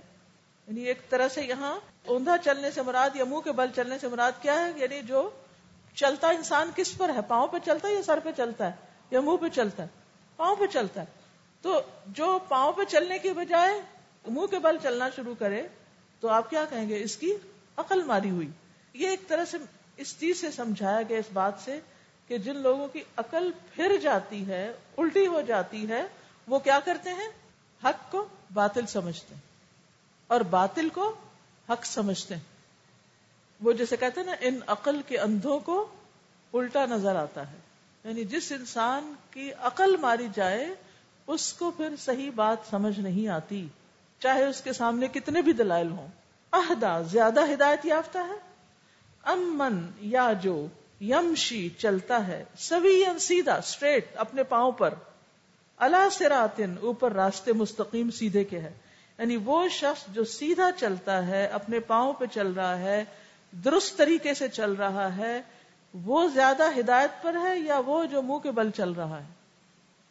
[0.68, 4.08] یعنی ایک طرح سے یہاں اوندا چلنے سے مراد یا منہ کے بل چلنے سے
[4.08, 5.30] مراد کیا ہے؟ یعنی جو
[5.96, 8.72] چلتا انسان کس پر ہے؟ پاؤں پہ چلتا ہے یا سر پہ چلتا ہے؟
[9.12, 9.88] یا منہ پہ چلتا ہے؟
[10.36, 11.06] پاؤں پہ چلتا ہے۔
[11.62, 13.82] تو جو پاؤں پہ چلنے کی بجائے
[14.28, 15.68] منہ کے بل چلنا شروع کرے،
[16.20, 17.34] تو آپ کیا کہیں گے؟ اس کی
[17.78, 18.50] عقل ماری ہوئی۔
[18.94, 19.58] یہ ایک طرح سے
[19.98, 21.80] اس چیز سے سمجھایا گیا، اس بات سے
[22.28, 26.04] کہ جن لوگوں کی عقل پھر جاتی ہے، الٹی ہو جاتی ہے،
[26.48, 27.28] وہ کیا کرتے ہیں؟
[27.84, 29.42] حق کو باطل سمجھتے ہیں۔
[30.28, 31.16] اور باطل کو
[31.70, 32.42] حق سمجھتے ہیں۔
[33.62, 35.88] وہ جیسے کہتے ہیں نا، ان عقل کے اندھوں کو
[36.54, 37.58] الٹا نظر آتا ہے۔
[38.04, 40.68] یعنی جس انسان کی عقل ماری جائے،
[41.28, 43.68] اس کو پھر صحیح بات سمجھ نہیں آتی،
[44.20, 46.08] چاہے اس کے سامنے کتنے بھی دلائل ہوں۔
[46.56, 48.56] عہدہ زیادہ ہدایت یافتہ ہے؟
[49.24, 50.68] امن یا جو
[51.02, 54.94] یمشی چلتا ہے سوی سیدھا اسٹریٹ اپنے پاؤں پر۔
[55.78, 58.74] اللہ سراتن اوپر راستے مستقیم سیدھے کے ہے۔
[59.20, 63.04] یعنی وہ شخص جو سیدھا چلتا ہے، اپنے پاؤں پہ چل رہا ہے،
[63.52, 65.42] درست طریقے سے چل رہا ہے،
[65.94, 69.28] وہ زیادہ ہدایت پر ہے یا وہ جو منہ کے بل چل رہا ہے؟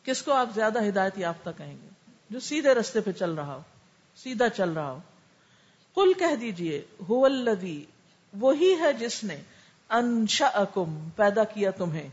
[0.02, 1.88] کس کو آپ زیادہ ہدایت یافتہ کہیں گے؟
[2.30, 3.60] جو سیدھے رستے پہ چل رہا ہو،
[4.16, 4.98] سیدھا چل رہا ہو۔
[5.94, 6.82] کل کہہ دیجیے
[8.40, 9.36] وہی ہے جس نے
[9.90, 10.64] انشا
[11.16, 12.08] پیدا کیا تمہیں۔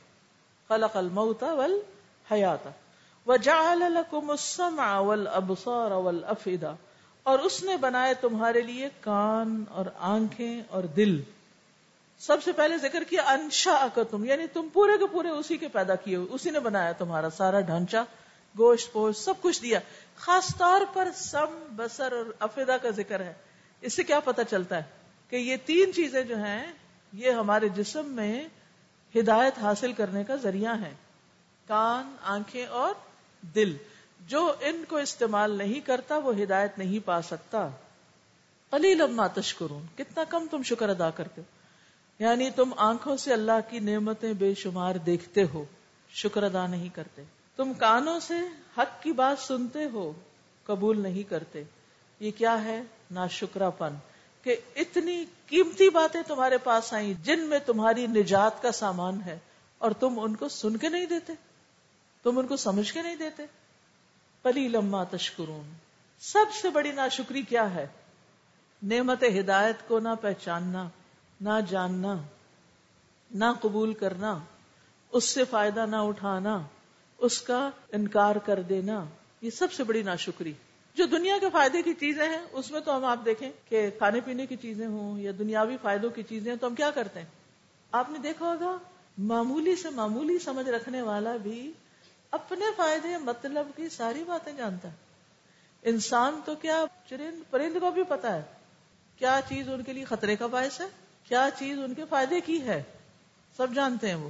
[0.67, 2.67] خلق الموت والحیات۔
[3.27, 6.75] وجعل لكم السمع والابصار والافئدہ۔
[7.23, 11.21] اور اس نے بنائے تمہارے لیے کان اور آنکھیں اور دل۔
[12.19, 15.95] سب سے پہلے ذکر کیا انشا تم یعنی تم پورے کے پورے اسی کے پیدا
[15.95, 17.97] کیے اسی نے بنایا تمہارا سارا ڈھانچہ،
[18.57, 19.79] گوشت پوشت سب کچھ دیا۔
[20.15, 23.33] خاص طور پر سم بسر اور افیدا کا ذکر ہے۔
[23.81, 24.83] اس سے کیا پتا چلتا ہے
[25.29, 26.71] کہ یہ تین چیزیں جو ہیں،
[27.13, 28.47] یہ ہمارے جسم میں
[29.15, 30.93] ہدایت حاصل کرنے کا ذریعہ ہے
[31.67, 32.95] کان، آنکھیں اور
[33.55, 33.77] دل۔
[34.27, 37.69] جو ان کو استعمال نہیں کرتا، وہ ہدایت نہیں پا سکتا۔
[38.71, 41.61] علی لما تشکرون۔ کتنا کم تم شکر ادا کرتے ہو۔
[42.23, 45.65] یعنی تم آنکھوں سے اللہ کی نعمتیں بے شمار دیکھتے ہو،
[46.09, 47.23] شکر ادا نہیں کرتے۔
[47.55, 48.33] تم کانوں سے
[48.77, 50.13] حق کی بات سنتے ہو،
[50.63, 51.63] قبول نہیں کرتے۔
[52.19, 53.95] یہ کیا ہے؟ نا شکرا پن
[54.43, 59.37] کہ اتنی قیمتی باتیں تمہارے پاس آئیں جن میں تمہاری نجات کا سامان ہے
[59.81, 61.33] اور تم ان کو سن کے نہیں دیتے
[62.25, 63.45] تم ان کو سمجھ کے نہیں دیتے
[64.45, 65.71] پلی لما تشکرون
[66.21, 67.85] سب سے بڑی ناشکری کیا ہے
[68.81, 70.87] نعمت ہدایت کو نہ پہچاننا
[71.39, 72.15] نہ جاننا
[73.31, 74.37] نہ قبول کرنا
[75.13, 76.57] اس سے فائدہ نہ اٹھانا
[77.19, 79.03] اس کا انکار کر دینا
[79.41, 80.53] یہ سب سے بڑی ناشکری
[80.95, 84.19] جو دنیا کے فائدے کی چیزیں ہیں، اس میں تو ہم آپ دیکھیں کہ کھانے
[84.19, 87.27] پینے کی چیزیں ہوں یا دنیاوی فائدوں کی چیزیں تو ہم کیا کرتے ہیں؟
[87.91, 88.77] آپ نے دیکھا ہوگا،
[89.17, 91.73] معمولی سے معمولی سمجھ رکھنے والا بھی
[92.31, 94.93] اپنے فائدے مطلب کی ساری باتیں جانتا ہے۔
[95.83, 98.41] انسان تو کیا چرند، پرند کو بھی پتا ہے
[99.15, 100.85] کیا چیز ان کے لیے خطرے کا باعث ہے،
[101.23, 102.83] کیا چیز ان کے فائدے کی ہے۔
[103.57, 104.29] سب جانتے ہیں وہ۔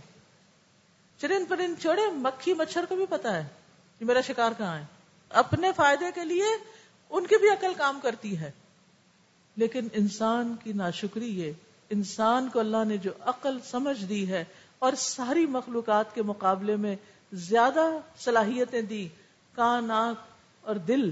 [1.18, 3.48] چرند پرند چھوڑے، مکھی مچھر کو بھی پتا ہے
[4.00, 5.01] کہ میرا شکار کہاں ہے۔
[5.34, 6.46] اپنے فائدے کے لیے
[7.10, 8.52] ان کی بھی عقل کام کرتی ہے۔
[9.56, 11.52] لیکن انسان کی ناشکری یہ،
[11.90, 14.46] انسان کو اللہ نے جو عقل سمجھ دی ہے
[14.80, 16.96] اور ساری مخلوقات کے مقابلے میں
[17.34, 17.86] زیادہ
[18.20, 19.08] صلاحیتیں دی،
[19.54, 20.20] کان، آنکھ
[20.62, 21.12] اور دل،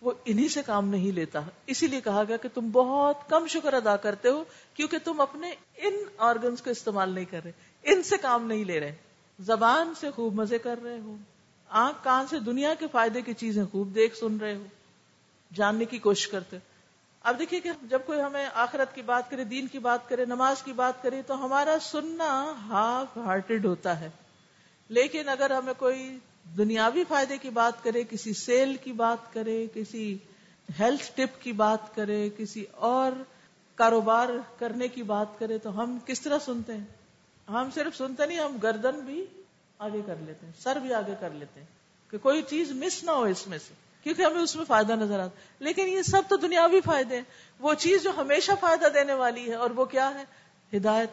[0.00, 3.72] وہ انہی سے کام نہیں لیتا۔ اسی لیے کہا گیا کہ تم بہت کم شکر
[3.72, 8.16] ادا کرتے ہو کیونکہ تم اپنے ان آرگنس کو استعمال نہیں کر رہے، ان سے
[8.16, 8.96] کام نہیں لے رہے۔
[9.40, 11.16] زبان سے خوب مزے کر رہے ہو۔
[11.72, 14.64] آنکھ کان سے دنیا کے فائدے کی چیزیں خوب دیکھ سن رہے ہو،
[15.54, 16.58] جاننے کی کوشش کرتے۔
[17.22, 20.62] اب دیکھیے کہ جب کوئی ہمیں آخرت کی بات کرے، دین کی بات کرے، نماز
[20.62, 24.10] کی بات کرے، تو ہمارا سننا ہاف ہارٹیڈ ہوتا ہے۔
[24.88, 26.18] لیکن اگر ہمیں کوئی
[26.58, 30.18] دنیاوی فائدے کی بات کرے، کسی سیل کی بات کرے، کسی
[30.80, 33.12] ہیلتھ ٹپ کی بات کرے، کسی اور
[33.74, 36.84] کاروبار کرنے کی بات کرے، تو ہم کس طرح سنتے ہیں؟
[37.48, 39.24] ہم صرف سنتے نہیں، ہم گردن بھی
[39.82, 41.66] آگے کر لیتے ہیں، سر بھی آگے کر لیتے ہیں
[42.10, 45.18] کہ کوئی چیز مس نہ ہو اس میں سے، کیونکہ ہمیں اس میں فائدہ نظر
[45.18, 47.24] آتا لیکن یہ سب تو دنیاوی فائدے ہیں۔
[47.60, 50.24] وہ چیز جو ہمیشہ فائدہ دینے والی ہے اور وہ کیا ہے؟
[50.76, 51.10] ہدایت۔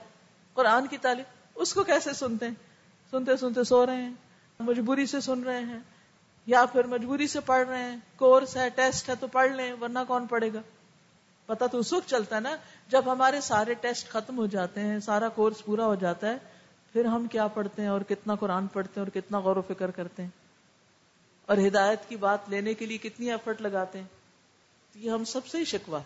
[0.53, 1.23] قرآن کی تعلیم۔
[1.55, 2.53] اس کو کیسے سنتے ہیں؟
[3.11, 4.13] سنتے سنتے سو رہے ہیں،
[4.59, 5.79] مجبوری سے سن رہے ہیں،
[6.45, 9.99] یا پھر مجبوری سے پڑھ رہے ہیں۔ کورس ہے، ٹیسٹ ہے، تو پڑھ لیں، ورنہ
[10.07, 10.61] کون پڑھے گا؟
[11.45, 12.55] پتا تو اس وقت چلتا ہے نا،
[12.87, 16.37] جب ہمارے سارے ٹیسٹ ختم ہو جاتے ہیں، سارا کورس پورا ہو جاتا ہے
[16.93, 19.91] پھر ہم کیا پڑھتے ہیں اور کتنا قرآن پڑھتے ہیں اور کتنا غور و فکر
[19.91, 20.29] کرتے ہیں؟
[21.45, 24.05] اور ہدایت کی بات لینے کے لیے کتنی ایفرٹ لگاتے ہیں؟
[24.95, 25.99] یہ ہم سب سے ہی شکوا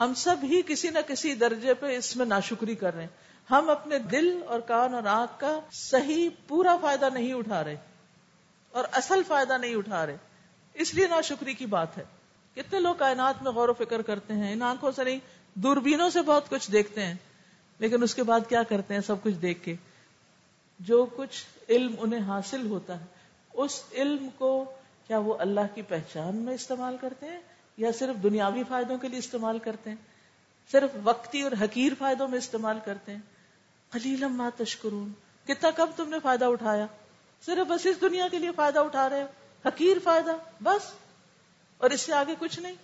[0.00, 3.70] ہم سب ہی کسی نہ کسی درجے پہ اس میں ناشکری کر رہے ہیں۔ ہم
[3.70, 7.76] اپنے دل اور کان اور آنکھ کا صحیح پورا فائدہ نہیں اٹھا رہے
[8.70, 10.16] اور اصل فائدہ نہیں اٹھا رہے۔
[10.74, 12.04] اس لیے ناشکری کی بات ہے۔
[12.54, 15.18] کتنے لوگ کائنات میں غور و فکر کرتے ہیں، ان آنکھوں سے نہیں،
[15.54, 17.14] دوربینوں سے بہت کچھ دیکھتے ہیں۔
[17.78, 19.76] لیکن اس کے بعد کیا کرتے ہیں؟ سب کچھ دیکھ کے۔
[20.86, 23.04] جو کچھ علم انہیں حاصل ہوتا ہے،
[23.52, 24.64] اس علم کو
[25.06, 27.40] کیا وہ اللہ کی پہچان میں استعمال کرتے ہیں
[27.76, 29.96] یا صرف دنیاوی فائدوں کے لیے استعمال کرتے ہیں؟
[30.72, 33.20] صرف وقتی اور حقیر فائدوں میں استعمال کرتے ہیں؟
[33.90, 35.12] خلیلم ما تشکرون،
[35.46, 36.86] کتنا کب تم نے فائدہ اٹھایا؟
[37.46, 39.24] صرف بس اس دنیا کے لیے فائدہ اٹھا رہے
[39.66, 40.92] حقیر فائدہ، بس۔
[41.78, 42.74] اور اس سے آگے کچھ نہیں؟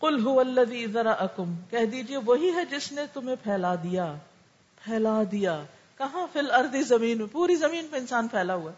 [0.00, 4.14] کل ہو اللہ ذرا اکم کہہ دیجیے وہی ہے جس نے تمہیں پھیلا دیا
[4.82, 5.62] پھیلا دیا۔
[5.98, 8.72] کہاں فل اردی زمین میں؟ پوری زمین پہ انسان پھیلا ہوا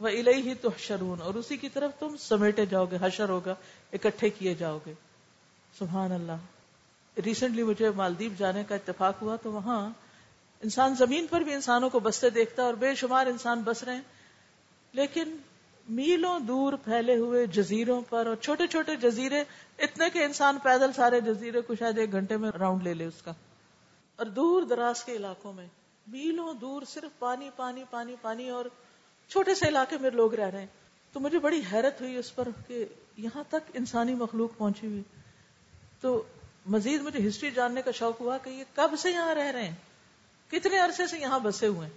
[0.00, 3.54] وہ الہی ہی تو شرون اور اسی کی طرف تم سمیٹے جاؤ گے، حشر ہوگا،
[3.92, 4.92] اکٹھے کیے جاؤ گے۔
[5.78, 6.32] سبحان اللہ۔
[7.24, 9.90] ریسنٹلی مجھے مالدیپ جانے کا اتفاق ہوا تو وہاں
[10.62, 14.02] انسان زمین پر بھی انسانوں کو بستے دیکھتا اور بے شمار انسان بس رہے ہیں۔
[14.92, 15.36] لیکن
[15.88, 19.44] میلوں دور پھیلے ہوئے جزیروں پر اور چھوٹے چھوٹے جزیرے،
[19.78, 23.22] اتنے کہ انسان پیدل سارے جزیرے کو شاید ایک گھنٹے میں راؤنڈ لے لے اس
[23.24, 23.32] کا۔
[24.16, 25.66] اور دور دراز کے علاقوں میں
[26.08, 28.64] میلوں دور صرف پانی پانی پانی پانی اور
[29.28, 30.66] چھوٹے سے علاقے میں لوگ رہ رہے ہیں۔
[31.12, 32.84] تو مجھے بڑی حیرت ہوئی اس پر کہ
[33.16, 35.02] یہاں تک انسانی مخلوق پہنچی ہوئی۔
[36.00, 36.22] تو
[36.66, 39.74] مزید مجھے ہسٹری جاننے کا شوق ہوا کہ یہ کب سے یہاں رہ رہے ہیں؟
[40.50, 41.94] کتنے عرصے سے یہاں بسے ہوئے ہیں؟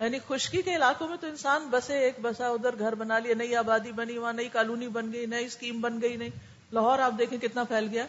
[0.00, 3.56] یعنی خشکی کے علاقوں میں تو انسان بسے، ایک بسا، ادھر گھر بنا لیا نئی
[3.56, 6.30] آبادی بنی، وہاں نئی کالونی بن گئی، نئی اسکیم بن گئی، نئی۔
[6.72, 8.06] لاہور آپ دیکھیں کتنا پھیل گیا۔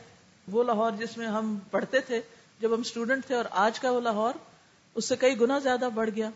[0.51, 2.21] وہ لاہور جس میں ہم پڑھتے تھے،
[2.59, 4.33] جب ہم اسٹوڈنٹ تھے اور آج کا وہ لاہور
[4.97, 6.29] اس سے کئی گنا زیادہ بڑھ گیا۔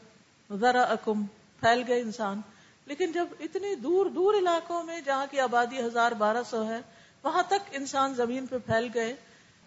[0.59, 1.25] ذرا اکم
[1.59, 2.41] پھیل گئے انسان۔
[2.85, 6.79] لیکن جب اتنے دور دور علاقوں میں جہاں کی آبادی ہزار بارہ سو ہے،
[7.23, 9.15] وہاں تک انسان زمین پہ پھیل گئے،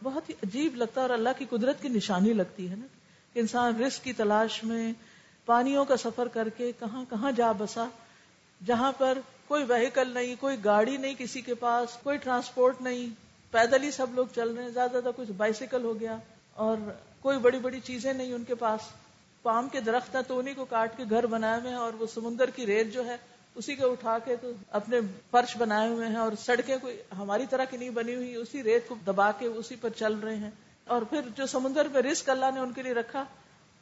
[0.03, 2.87] بہت ہی عجیب لگتا ہے اور اللہ کی قدرت کی نشانی لگتی ہے نا۔
[3.33, 4.93] کہ انسان رسک کی تلاش میں
[5.47, 7.89] پانیوں کا سفر کر کے کہاں کہاں جا بسا۔
[8.67, 13.15] جہاں پر کوئی وہیکل نہیں، کوئی گاڑی نہیں کسی کے پاس، کوئی ٹرانسپورٹ نہیں۔
[13.51, 16.17] پیدل ہی سب لوگ چل رہے ہیں، زیادہ زیادہ کچھ بائسیکل ہو گیا۔
[16.53, 16.77] اور
[17.25, 18.81] کوئی بڑی بڑی چیزیں نہیں ان کے پاس۔
[19.43, 22.07] پام کے درخت ہیں تو انہیں کو کاٹ کے گھر بنائے ہوئے ہیں اور وہ
[22.15, 23.17] سمندر کی ریت جو ہے
[23.55, 27.65] اسی کو اٹھا کے تو اپنے فرش بنائے ہوئے ہیں اور سڑکیں کوئی ہماری طرح
[27.65, 30.51] کی نہیں بنی ہوئی، اسی ریت کو دبا کے اسی پر چل رہے ہیں۔
[30.85, 33.25] اور پھر جو سمندر میں رسک اللہ نے ان کے لیے رکھا،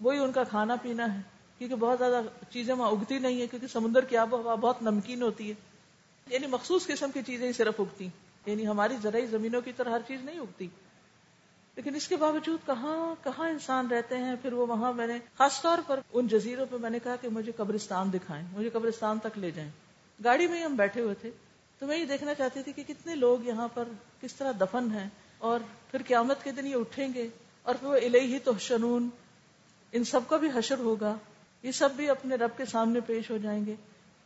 [0.01, 1.21] وہی ان کا کھانا پینا ہے۔
[1.59, 4.83] کیونکہ بہت زیادہ چیزیں وہاں اگتی نہیں ہے کیونکہ سمندر کی آب و ہوا بہت
[4.83, 5.55] نمکین ہوتی ہے۔
[6.31, 8.09] یعنی مخصوص قسم کی چیزیں ہی صرف اگتی۔
[8.47, 10.69] یعنی ہماری زرعی زمینوں کی طرح ہر چیز نہیں اگتی۔
[11.77, 15.63] لیکن اس کے باوجود کہاں کہاں انسان رہتے ہیں؟ پھر وہ وہاں میں نے خاص
[15.63, 19.39] طور پر ان جزیروں پہ میں نے کہا کہ مجھے قبرستان دکھائیں، مجھے قبرستان تک
[19.39, 19.71] لے جائیں۔
[20.25, 21.31] گاڑی میں ہی ہم بیٹھے ہوئے تھے،
[21.79, 23.85] تو میں یہ دیکھنا چاہتی تھی کہ کتنے لوگ یہاں پر
[24.21, 25.09] کس طرح دفن ہیں
[25.39, 27.29] اور پھر قیامت کے دن یہ اٹھیں گے
[27.63, 29.09] اور پھر وہ الہی تو شنون
[29.93, 31.17] ان سب کا بھی حشر ہوگا،
[31.63, 33.75] یہ سب بھی اپنے رب کے سامنے پیش ہو جائیں گے۔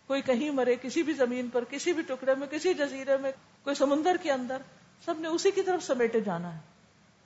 [0.06, 3.32] کوئی کہیں مرے، کسی بھی زمین پر، کسی بھی ٹکڑے میں، کسی جزیرے میں،
[3.62, 4.56] کوئی سمندر کے اندر،
[5.04, 6.75] سب نے اسی کی طرف سمیٹے جانا ہے۔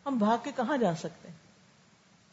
[0.06, 1.36] ہم بھاگ کے کہاں جا سکتے ہیں؟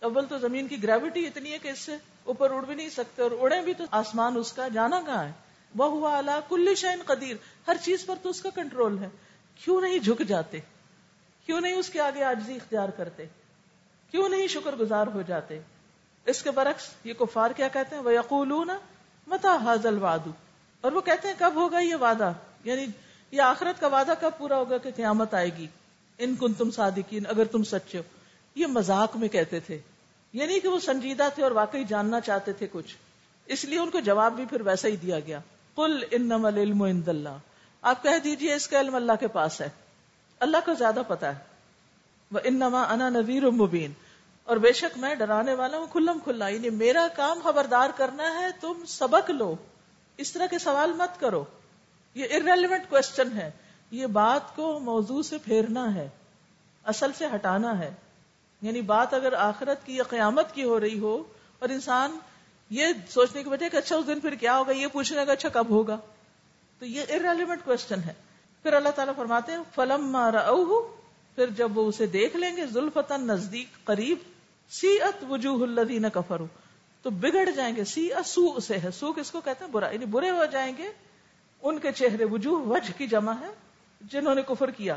[0.02, 3.22] اول تو زمین کی گریوٹی اتنی ہے کہ اس سے اوپر اڑ بھی نہیں سکتے
[3.22, 5.32] اور اڑے بھی تو آسمان اس کا جانا کہاں ہے؟
[5.76, 7.36] وہ ہوا اللہ کل شائن قدیر۔
[7.68, 9.10] ہر چیز پر تو اس کا کنٹرول ہے۔
[9.64, 10.60] کیوں نہیں جھک جاتے؟
[11.46, 13.26] کیوں نہیں اس کے آگے آجزی اختیار کرتے؟
[14.12, 15.60] کیوں نہیں شکر گزار ہو جاتے؟
[16.26, 18.54] اس کے برعکس یہ کفار کیا کہتے ہیں؟ وہ یقول
[19.28, 20.32] متا حاضل وادو
[20.82, 22.32] اور وہ کہتے ہیں، کب ہوگا یہ وعدہ؟
[22.64, 22.86] یعنی
[23.32, 25.68] یہ آخرت کا وعدہ کب پورا ہوگا کہ قیامت آئے گی؟
[26.18, 28.04] ان کن تم صادقین، اگر تم سچے ہو۔
[28.56, 29.80] یہ مذاق میں کہتے تھے۔
[30.34, 32.96] یعنی کہ وہ سنجیدہ تھے اور واقعی جاننا چاہتے تھے کچھ۔
[33.46, 35.40] اس لیے ان کو جواب بھی پھر ویسا ہی دیا گیا۔
[35.76, 36.32] کل ان
[37.08, 37.38] اللہ۔
[37.82, 39.70] آپ کہہ دیجیے، اس کا علم اللہ کے پاس ہے۔
[40.40, 41.40] اللہ کو زیادہ پتا ہے۔
[42.32, 43.92] وہ انما انا نذیر مبین۔
[44.44, 48.48] اور بے شک میں ڈرانے والا ہوں، کھلم کھلا یعنی میرا کام خبردار کرنا ہے،
[48.62, 49.56] تم سبق لو۔
[50.18, 51.44] اس طرح کے سوال مت کرو۔
[52.16, 53.52] یہ ارریلیونٹ کوشچن ہے۔
[53.92, 56.10] یہ بات کو موضوع سے پھیرنا ہے،
[56.84, 57.94] اصل سے ہٹانا ہے۔
[58.62, 61.24] یعنی بات اگر آخرت کی یا قیامت کی ہو رہی ہو
[61.60, 62.18] اور انسان
[62.70, 65.50] یہ سوچنے کی وجہ کہ اچھا اس دن پھر کیا ہوگا، یہ پوچھنے کا اچھا
[65.50, 65.98] کب ہوگا؟
[66.80, 68.14] تو یہ ارریلیونٹ کوشچن ہے۔
[68.64, 70.52] پھر اللہ تعالیٰ فرماتے ہیں فلم مارا
[71.36, 74.18] پھر جب وہ اسے دیکھ لیں گے ظلفتن نزدیک قریب
[74.70, 76.48] سی ات وجوہ الذین کفروا
[77.02, 80.06] تو بگڑ جائیں گے سی سو سے ہے۔ سو کس کو کہتے ہیں؟ برا یعنی
[80.06, 80.92] برے ہو جائیں گے،
[81.62, 83.67] ان کے چہرے وجوہ، وجہ کی جمع ہے۔
[84.02, 84.96] جنہوں نے کفر کیا۔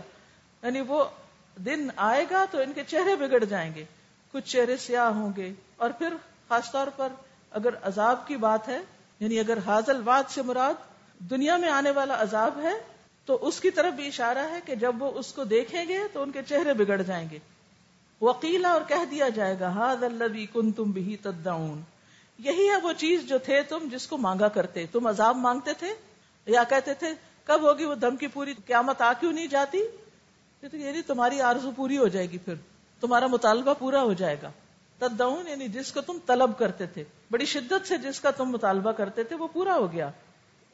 [0.62, 1.04] یعنی وہ
[1.56, 3.84] دن آئے گا تو ان کے چہرے بگڑ جائیں گے۔
[4.32, 6.14] کچھ چہرے سیاہ ہوں گے۔ اور پھر
[6.48, 7.08] خاص طور پر
[7.50, 8.78] اگر عذاب کی بات ہے
[9.20, 10.74] یعنی اگر حاضل واد سے مراد
[11.18, 12.72] دنیا میں آنے والا عذاب ہے،
[13.24, 16.22] تو اس کی طرف بھی اشارہ ہے کہ جب وہ اس کو دیکھیں گے تو
[16.22, 17.38] ان کے چہرے بگڑ جائیں گے۔
[18.20, 21.80] وکیلا اور کہہ دیا جائے گا ہاد اللہ کن تم بھی تداؤن
[22.38, 25.94] یہی ہے وہ چیز جو تھے تم جس کو مانگا کرتے۔ تم عذاب مانگتے تھے
[26.46, 27.08] یا کہتے تھے
[27.50, 29.78] کب ہوگی وہ دھمکی پوری قیامت آ کیوں نہیں جاتی؟
[30.72, 32.54] یعنی تمہاری آرزو پوری ہو جائے گی پھر۔
[33.00, 34.50] تمہارا مطالبہ پورا ہو جائے گا۔
[34.98, 38.92] تداؤن یعنی جس کو تم طلب کرتے تھے۔ بڑی شدت سے جس کا تم مطالبہ
[38.92, 40.10] کرتے تھے وہ پورا ہو گیا۔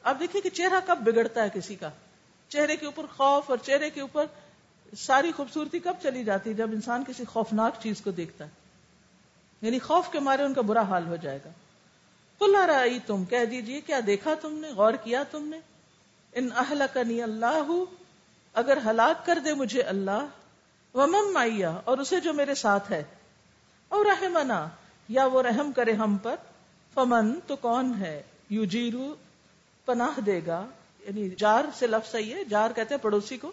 [0.03, 1.89] اب دیکھیے کہ چہرہ کب بگڑتا ہے کسی کا۔
[2.49, 4.25] چہرے کے اوپر خوف اور چہرے کے اوپر
[4.97, 8.49] ساری خوبصورتی کب چلی جاتی جب انسان کسی خوفناک چیز کو دیکھتا ہے۔
[9.61, 11.49] یعنی خوف کے مارے ان کا برا حال ہو جائے گا۔
[12.39, 15.59] کلا رائی تم کہہ دیجیے، کیا دیکھا تم نے؟ غور کیا تم نے؟
[16.37, 17.71] ان اہلکنی اللہ،
[18.53, 20.25] اگر ہلاک کر دے مجھے اللہ
[20.93, 23.03] ومم مائیا اور اسے جو میرے ساتھ ہے
[23.89, 24.67] اور رحمنا،
[25.09, 26.35] یا وہ رحم کرے ہم پر،
[26.93, 29.15] فمن، تو کون ہے؟ یو جیرو
[29.85, 30.65] پناہ دے گا
[30.99, 33.51] یعنی جار سے لفظ صحیح ہے جار کہتے ہیں پڑوسی کو،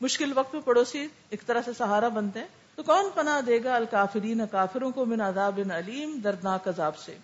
[0.00, 3.74] مشکل وقت میں پڑوسی ایک طرح سے سہارا بنتے ہیں، تو کون پناہ دے گا؟
[3.76, 7.16] الکافرین، کافروں کو من عذاب علیم، دردناک عذاب سے۔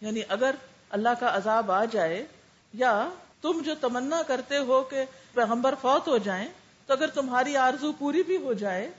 [0.00, 0.54] یعنی اگر
[0.90, 2.26] اللہ کا عذاب آ جائے،
[2.72, 3.08] یا
[3.46, 6.48] تم جو تمنا کرتے ہو کہ پیغمبر فوت ہو جائیں،
[6.86, 8.90] تو اگر تمہاری آرزو پوری بھی ہو جائے،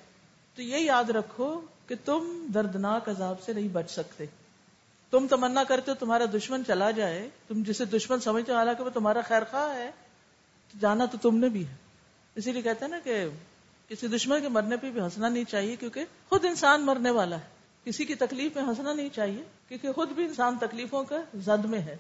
[0.55, 4.25] تو یہ یاد رکھو کہ تم دردناک عذاب سے نہیں بچ سکتے۔
[5.11, 8.89] تم تمنا کرتے ہو، تمہارا دشمن چلا جائے، تم جسے دشمن سمجھتے ہو، حالانکہ وہ
[8.89, 9.91] تمہارا خیر خواہ ہے،
[10.71, 11.75] تو جانا تو تم نے بھی ہے۔
[12.35, 13.27] اسی لیے کہتے ہیں نا کہ
[13.87, 17.47] کسی دشمن کے مرنے پہ بھی ہنسنا نہیں چاہیے، کیونکہ خود انسان مرنے والا ہے۔
[17.83, 21.79] کسی کی تکلیف میں ہنسنا نہیں چاہیے، کیونکہ خود بھی انسان تکلیفوں کا زد میں
[21.79, 21.97] ہے۔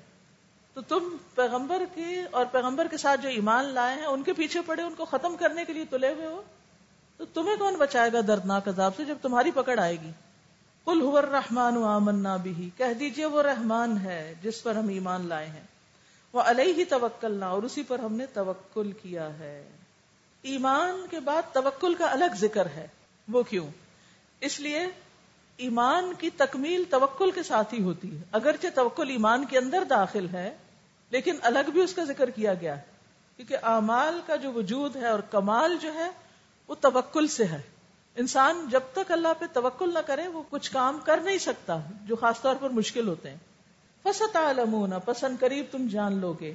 [0.77, 4.61] تو تم پیغمبر کے اور پیغمبر کے ساتھ جو ایمان لائے ہیں، ان کے پیچھے
[4.65, 6.41] پڑے، ان کو ختم کرنے کے لیے تلے ہوئے ہو،
[7.17, 10.11] تو تمہیں کون بچائے گا دردناک عذاب سے جب تمہاری پکڑ آئے گی؟
[10.85, 11.01] کل
[11.31, 15.63] رحمان آمنا بھی کہہ دیجیے وہ رحمان ہے جس پر ہم ایمان لائے ہیں۔
[16.33, 19.69] وہ علیہ ہی توکل اور اسی پر ہم نے توکل کیا ہے۔
[20.41, 22.87] ایمان کے بعد توکل کا الگ ذکر ہے۔
[23.27, 23.67] وہ کیوں؟
[24.41, 24.85] اس لیے
[25.57, 30.27] ایمان کی تکمیل توکل کے ساتھ ہی ہوتی ہے۔ اگرچہ توکل ایمان کے اندر داخل
[30.33, 30.57] ہے
[31.09, 32.75] لیکن الگ بھی اس کا ذکر کیا گیا
[33.35, 36.09] کیونکہ اعمال کا جو وجود ہے اور کمال جو ہے،
[36.67, 37.61] وہ توکل سے ہے۔
[38.15, 42.15] انسان جب تک اللہ پہ توکل نہ کرے، وہ کچھ کام کر نہیں سکتا، جو
[42.15, 43.37] خاص طور پر مشکل ہوتے ہیں۔
[44.03, 46.53] فسط عالمون پسند قریب تم جان لو گے۔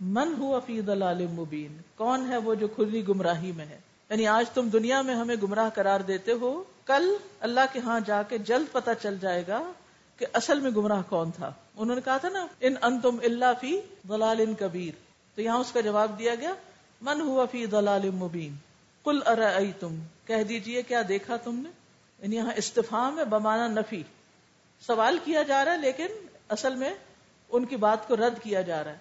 [0.00, 3.78] من ہوا فی دلال مبین؟ کون ہے وہ جو کھلی گمراہی میں ہے؟
[4.10, 8.22] یعنی آج تم دنیا میں ہمیں گمراہ قرار دیتے ہو، کل اللہ کے ہاں جا
[8.22, 9.72] کے جلد پتا چل جائے گا۔
[10.18, 13.44] کہ اصل میں گمراہ کون تھا؟ انہوں نے کہا تھا نا، ان ان تم اللہ
[13.60, 14.94] فی دلال کبیر۔
[15.34, 16.54] تو یہاں اس کا جواب دیا گیا،
[17.00, 18.54] من ہوا فی دلال مبین۔
[19.04, 19.38] کل ار
[19.80, 21.68] تم کہہ دیجیے کیا دیکھا تم نے؟
[22.18, 24.02] یعنی یہاں استفام ہے بمانا نفی۔
[24.86, 26.06] سوال کیا جا رہا ہے، لیکن
[26.48, 26.94] اصل میں
[27.48, 28.96] ان کی بات کو رد کیا جا رہا ہے۔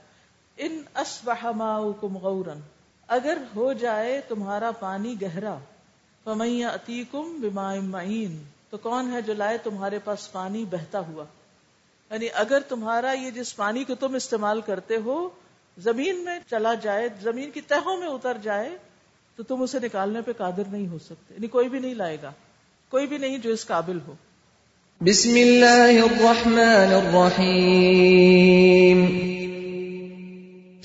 [0.57, 2.59] ان اسبحماؤکم غورن۔
[3.07, 5.57] اگر ہو جائے تمہارا پانی گہرا
[6.24, 11.26] فمیا اتیکم بماء معین۔ تو کون ہے جو لائے تمہارے پاس پانی بہتا ہوا؟
[12.11, 15.30] یعنی اگر تمہارا یہ جس پانی کو تم استعمال کرتے ہو
[15.78, 18.70] زمین میں چلا جائے، زمین کی تہوں میں اتر جائے،
[19.36, 22.32] تو تم اسے نکالنے پہ قادر نہیں ہو سکتے۔ یعنی کوئی بھی نہیں لائے گا۔
[22.89, 24.13] کوئی بھی نہیں جو اس قابل ہو۔
[25.01, 29.26] بسم الله الرحمن الرحيم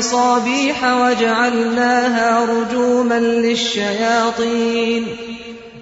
[0.00, 5.06] الدُّنْيَا بِمَصَابِيحَ وَجَعَلْنَاهَا رُجُومًا لِلشَّيَاطِينِ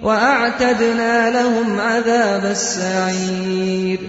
[0.03, 3.99] وَأَعْتَدْنَا لَهُمْ عَذَابَ السَّعِيرِ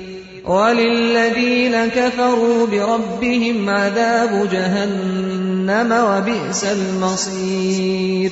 [0.45, 8.31] وَلِلَّذِينَ كَفَرُوا بِرَبِّهِمْ عَذَابُ جَهَنَّمَ وَبِئْسَ الْمَصِيرُ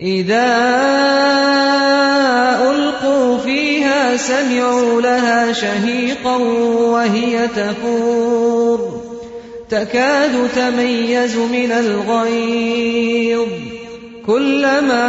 [0.00, 0.48] إِذَا
[2.70, 6.36] أُلْقُوا فِيهَا سَمِعُوا لَهَا شَهِيقًا
[6.96, 7.48] وَهِيَ
[9.70, 13.48] تكاد تميز من الغيظ.
[14.26, 15.08] كلما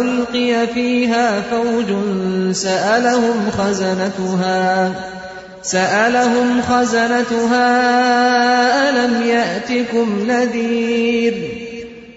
[0.00, 1.86] ألقي فيها فوج
[2.52, 4.92] سألهم خزنتها.
[5.62, 7.70] سألهم خزنتها،
[8.90, 11.59] ألم يأتكم نذير؟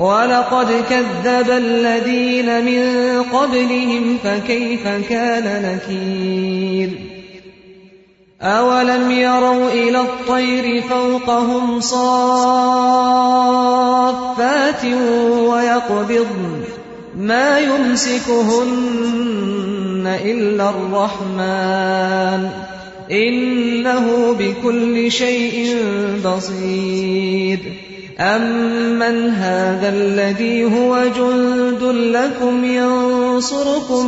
[0.00, 2.82] ولقد كذب الذين من
[3.22, 6.90] قبلهم فكيف كان نكير
[8.42, 12.04] أولم يروا إلى الطير فوقهم صافات
[15.38, 16.64] ويقبضن
[17.16, 18.70] ما يمسكهن
[20.24, 22.50] إلا الرحمن
[23.10, 25.76] إنه بكل شيء
[26.24, 27.89] بصير
[28.20, 34.06] أمن هذا الذي هو جند لكم ينصركم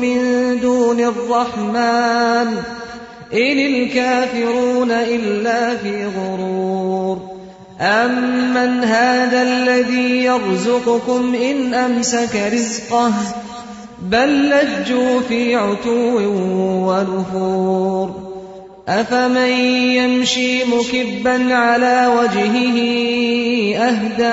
[0.00, 0.20] من
[0.60, 2.56] دون الرحمن
[3.34, 7.18] إن الكافرون إلا في غرور
[7.80, 13.12] أمن هذا الذي يرزقكم إن أمسك رزقه
[14.02, 16.18] بل لجوا في عتو
[16.88, 18.23] ونفور
[18.88, 19.50] أفمن
[19.96, 22.76] يمشي مكبا على وجهه
[23.76, 24.24] أهدى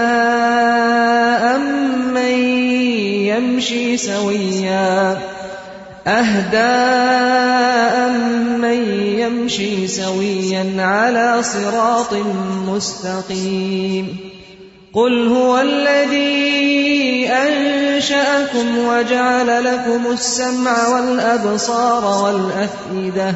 [1.55, 2.35] أمن
[3.31, 5.17] يمشي سويا
[6.07, 6.71] أهدى
[8.07, 8.79] أمن
[9.19, 12.13] يمشي سويا على صراط
[12.67, 14.17] مستقيم
[14.93, 23.35] قل هو الذي أنشأكم وجعل لكم السمع والأبصار والأفئدة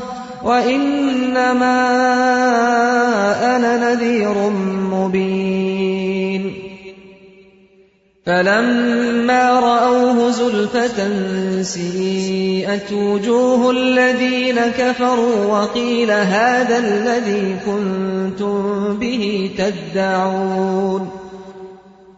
[0.43, 1.77] وإنما
[3.55, 4.49] أنا نذير
[4.91, 6.53] مبين
[8.25, 11.09] فلما رأوه زلفة
[11.61, 21.20] سيئت وجوه الذين كفروا وقيل هذا الذي كنتم به تدعون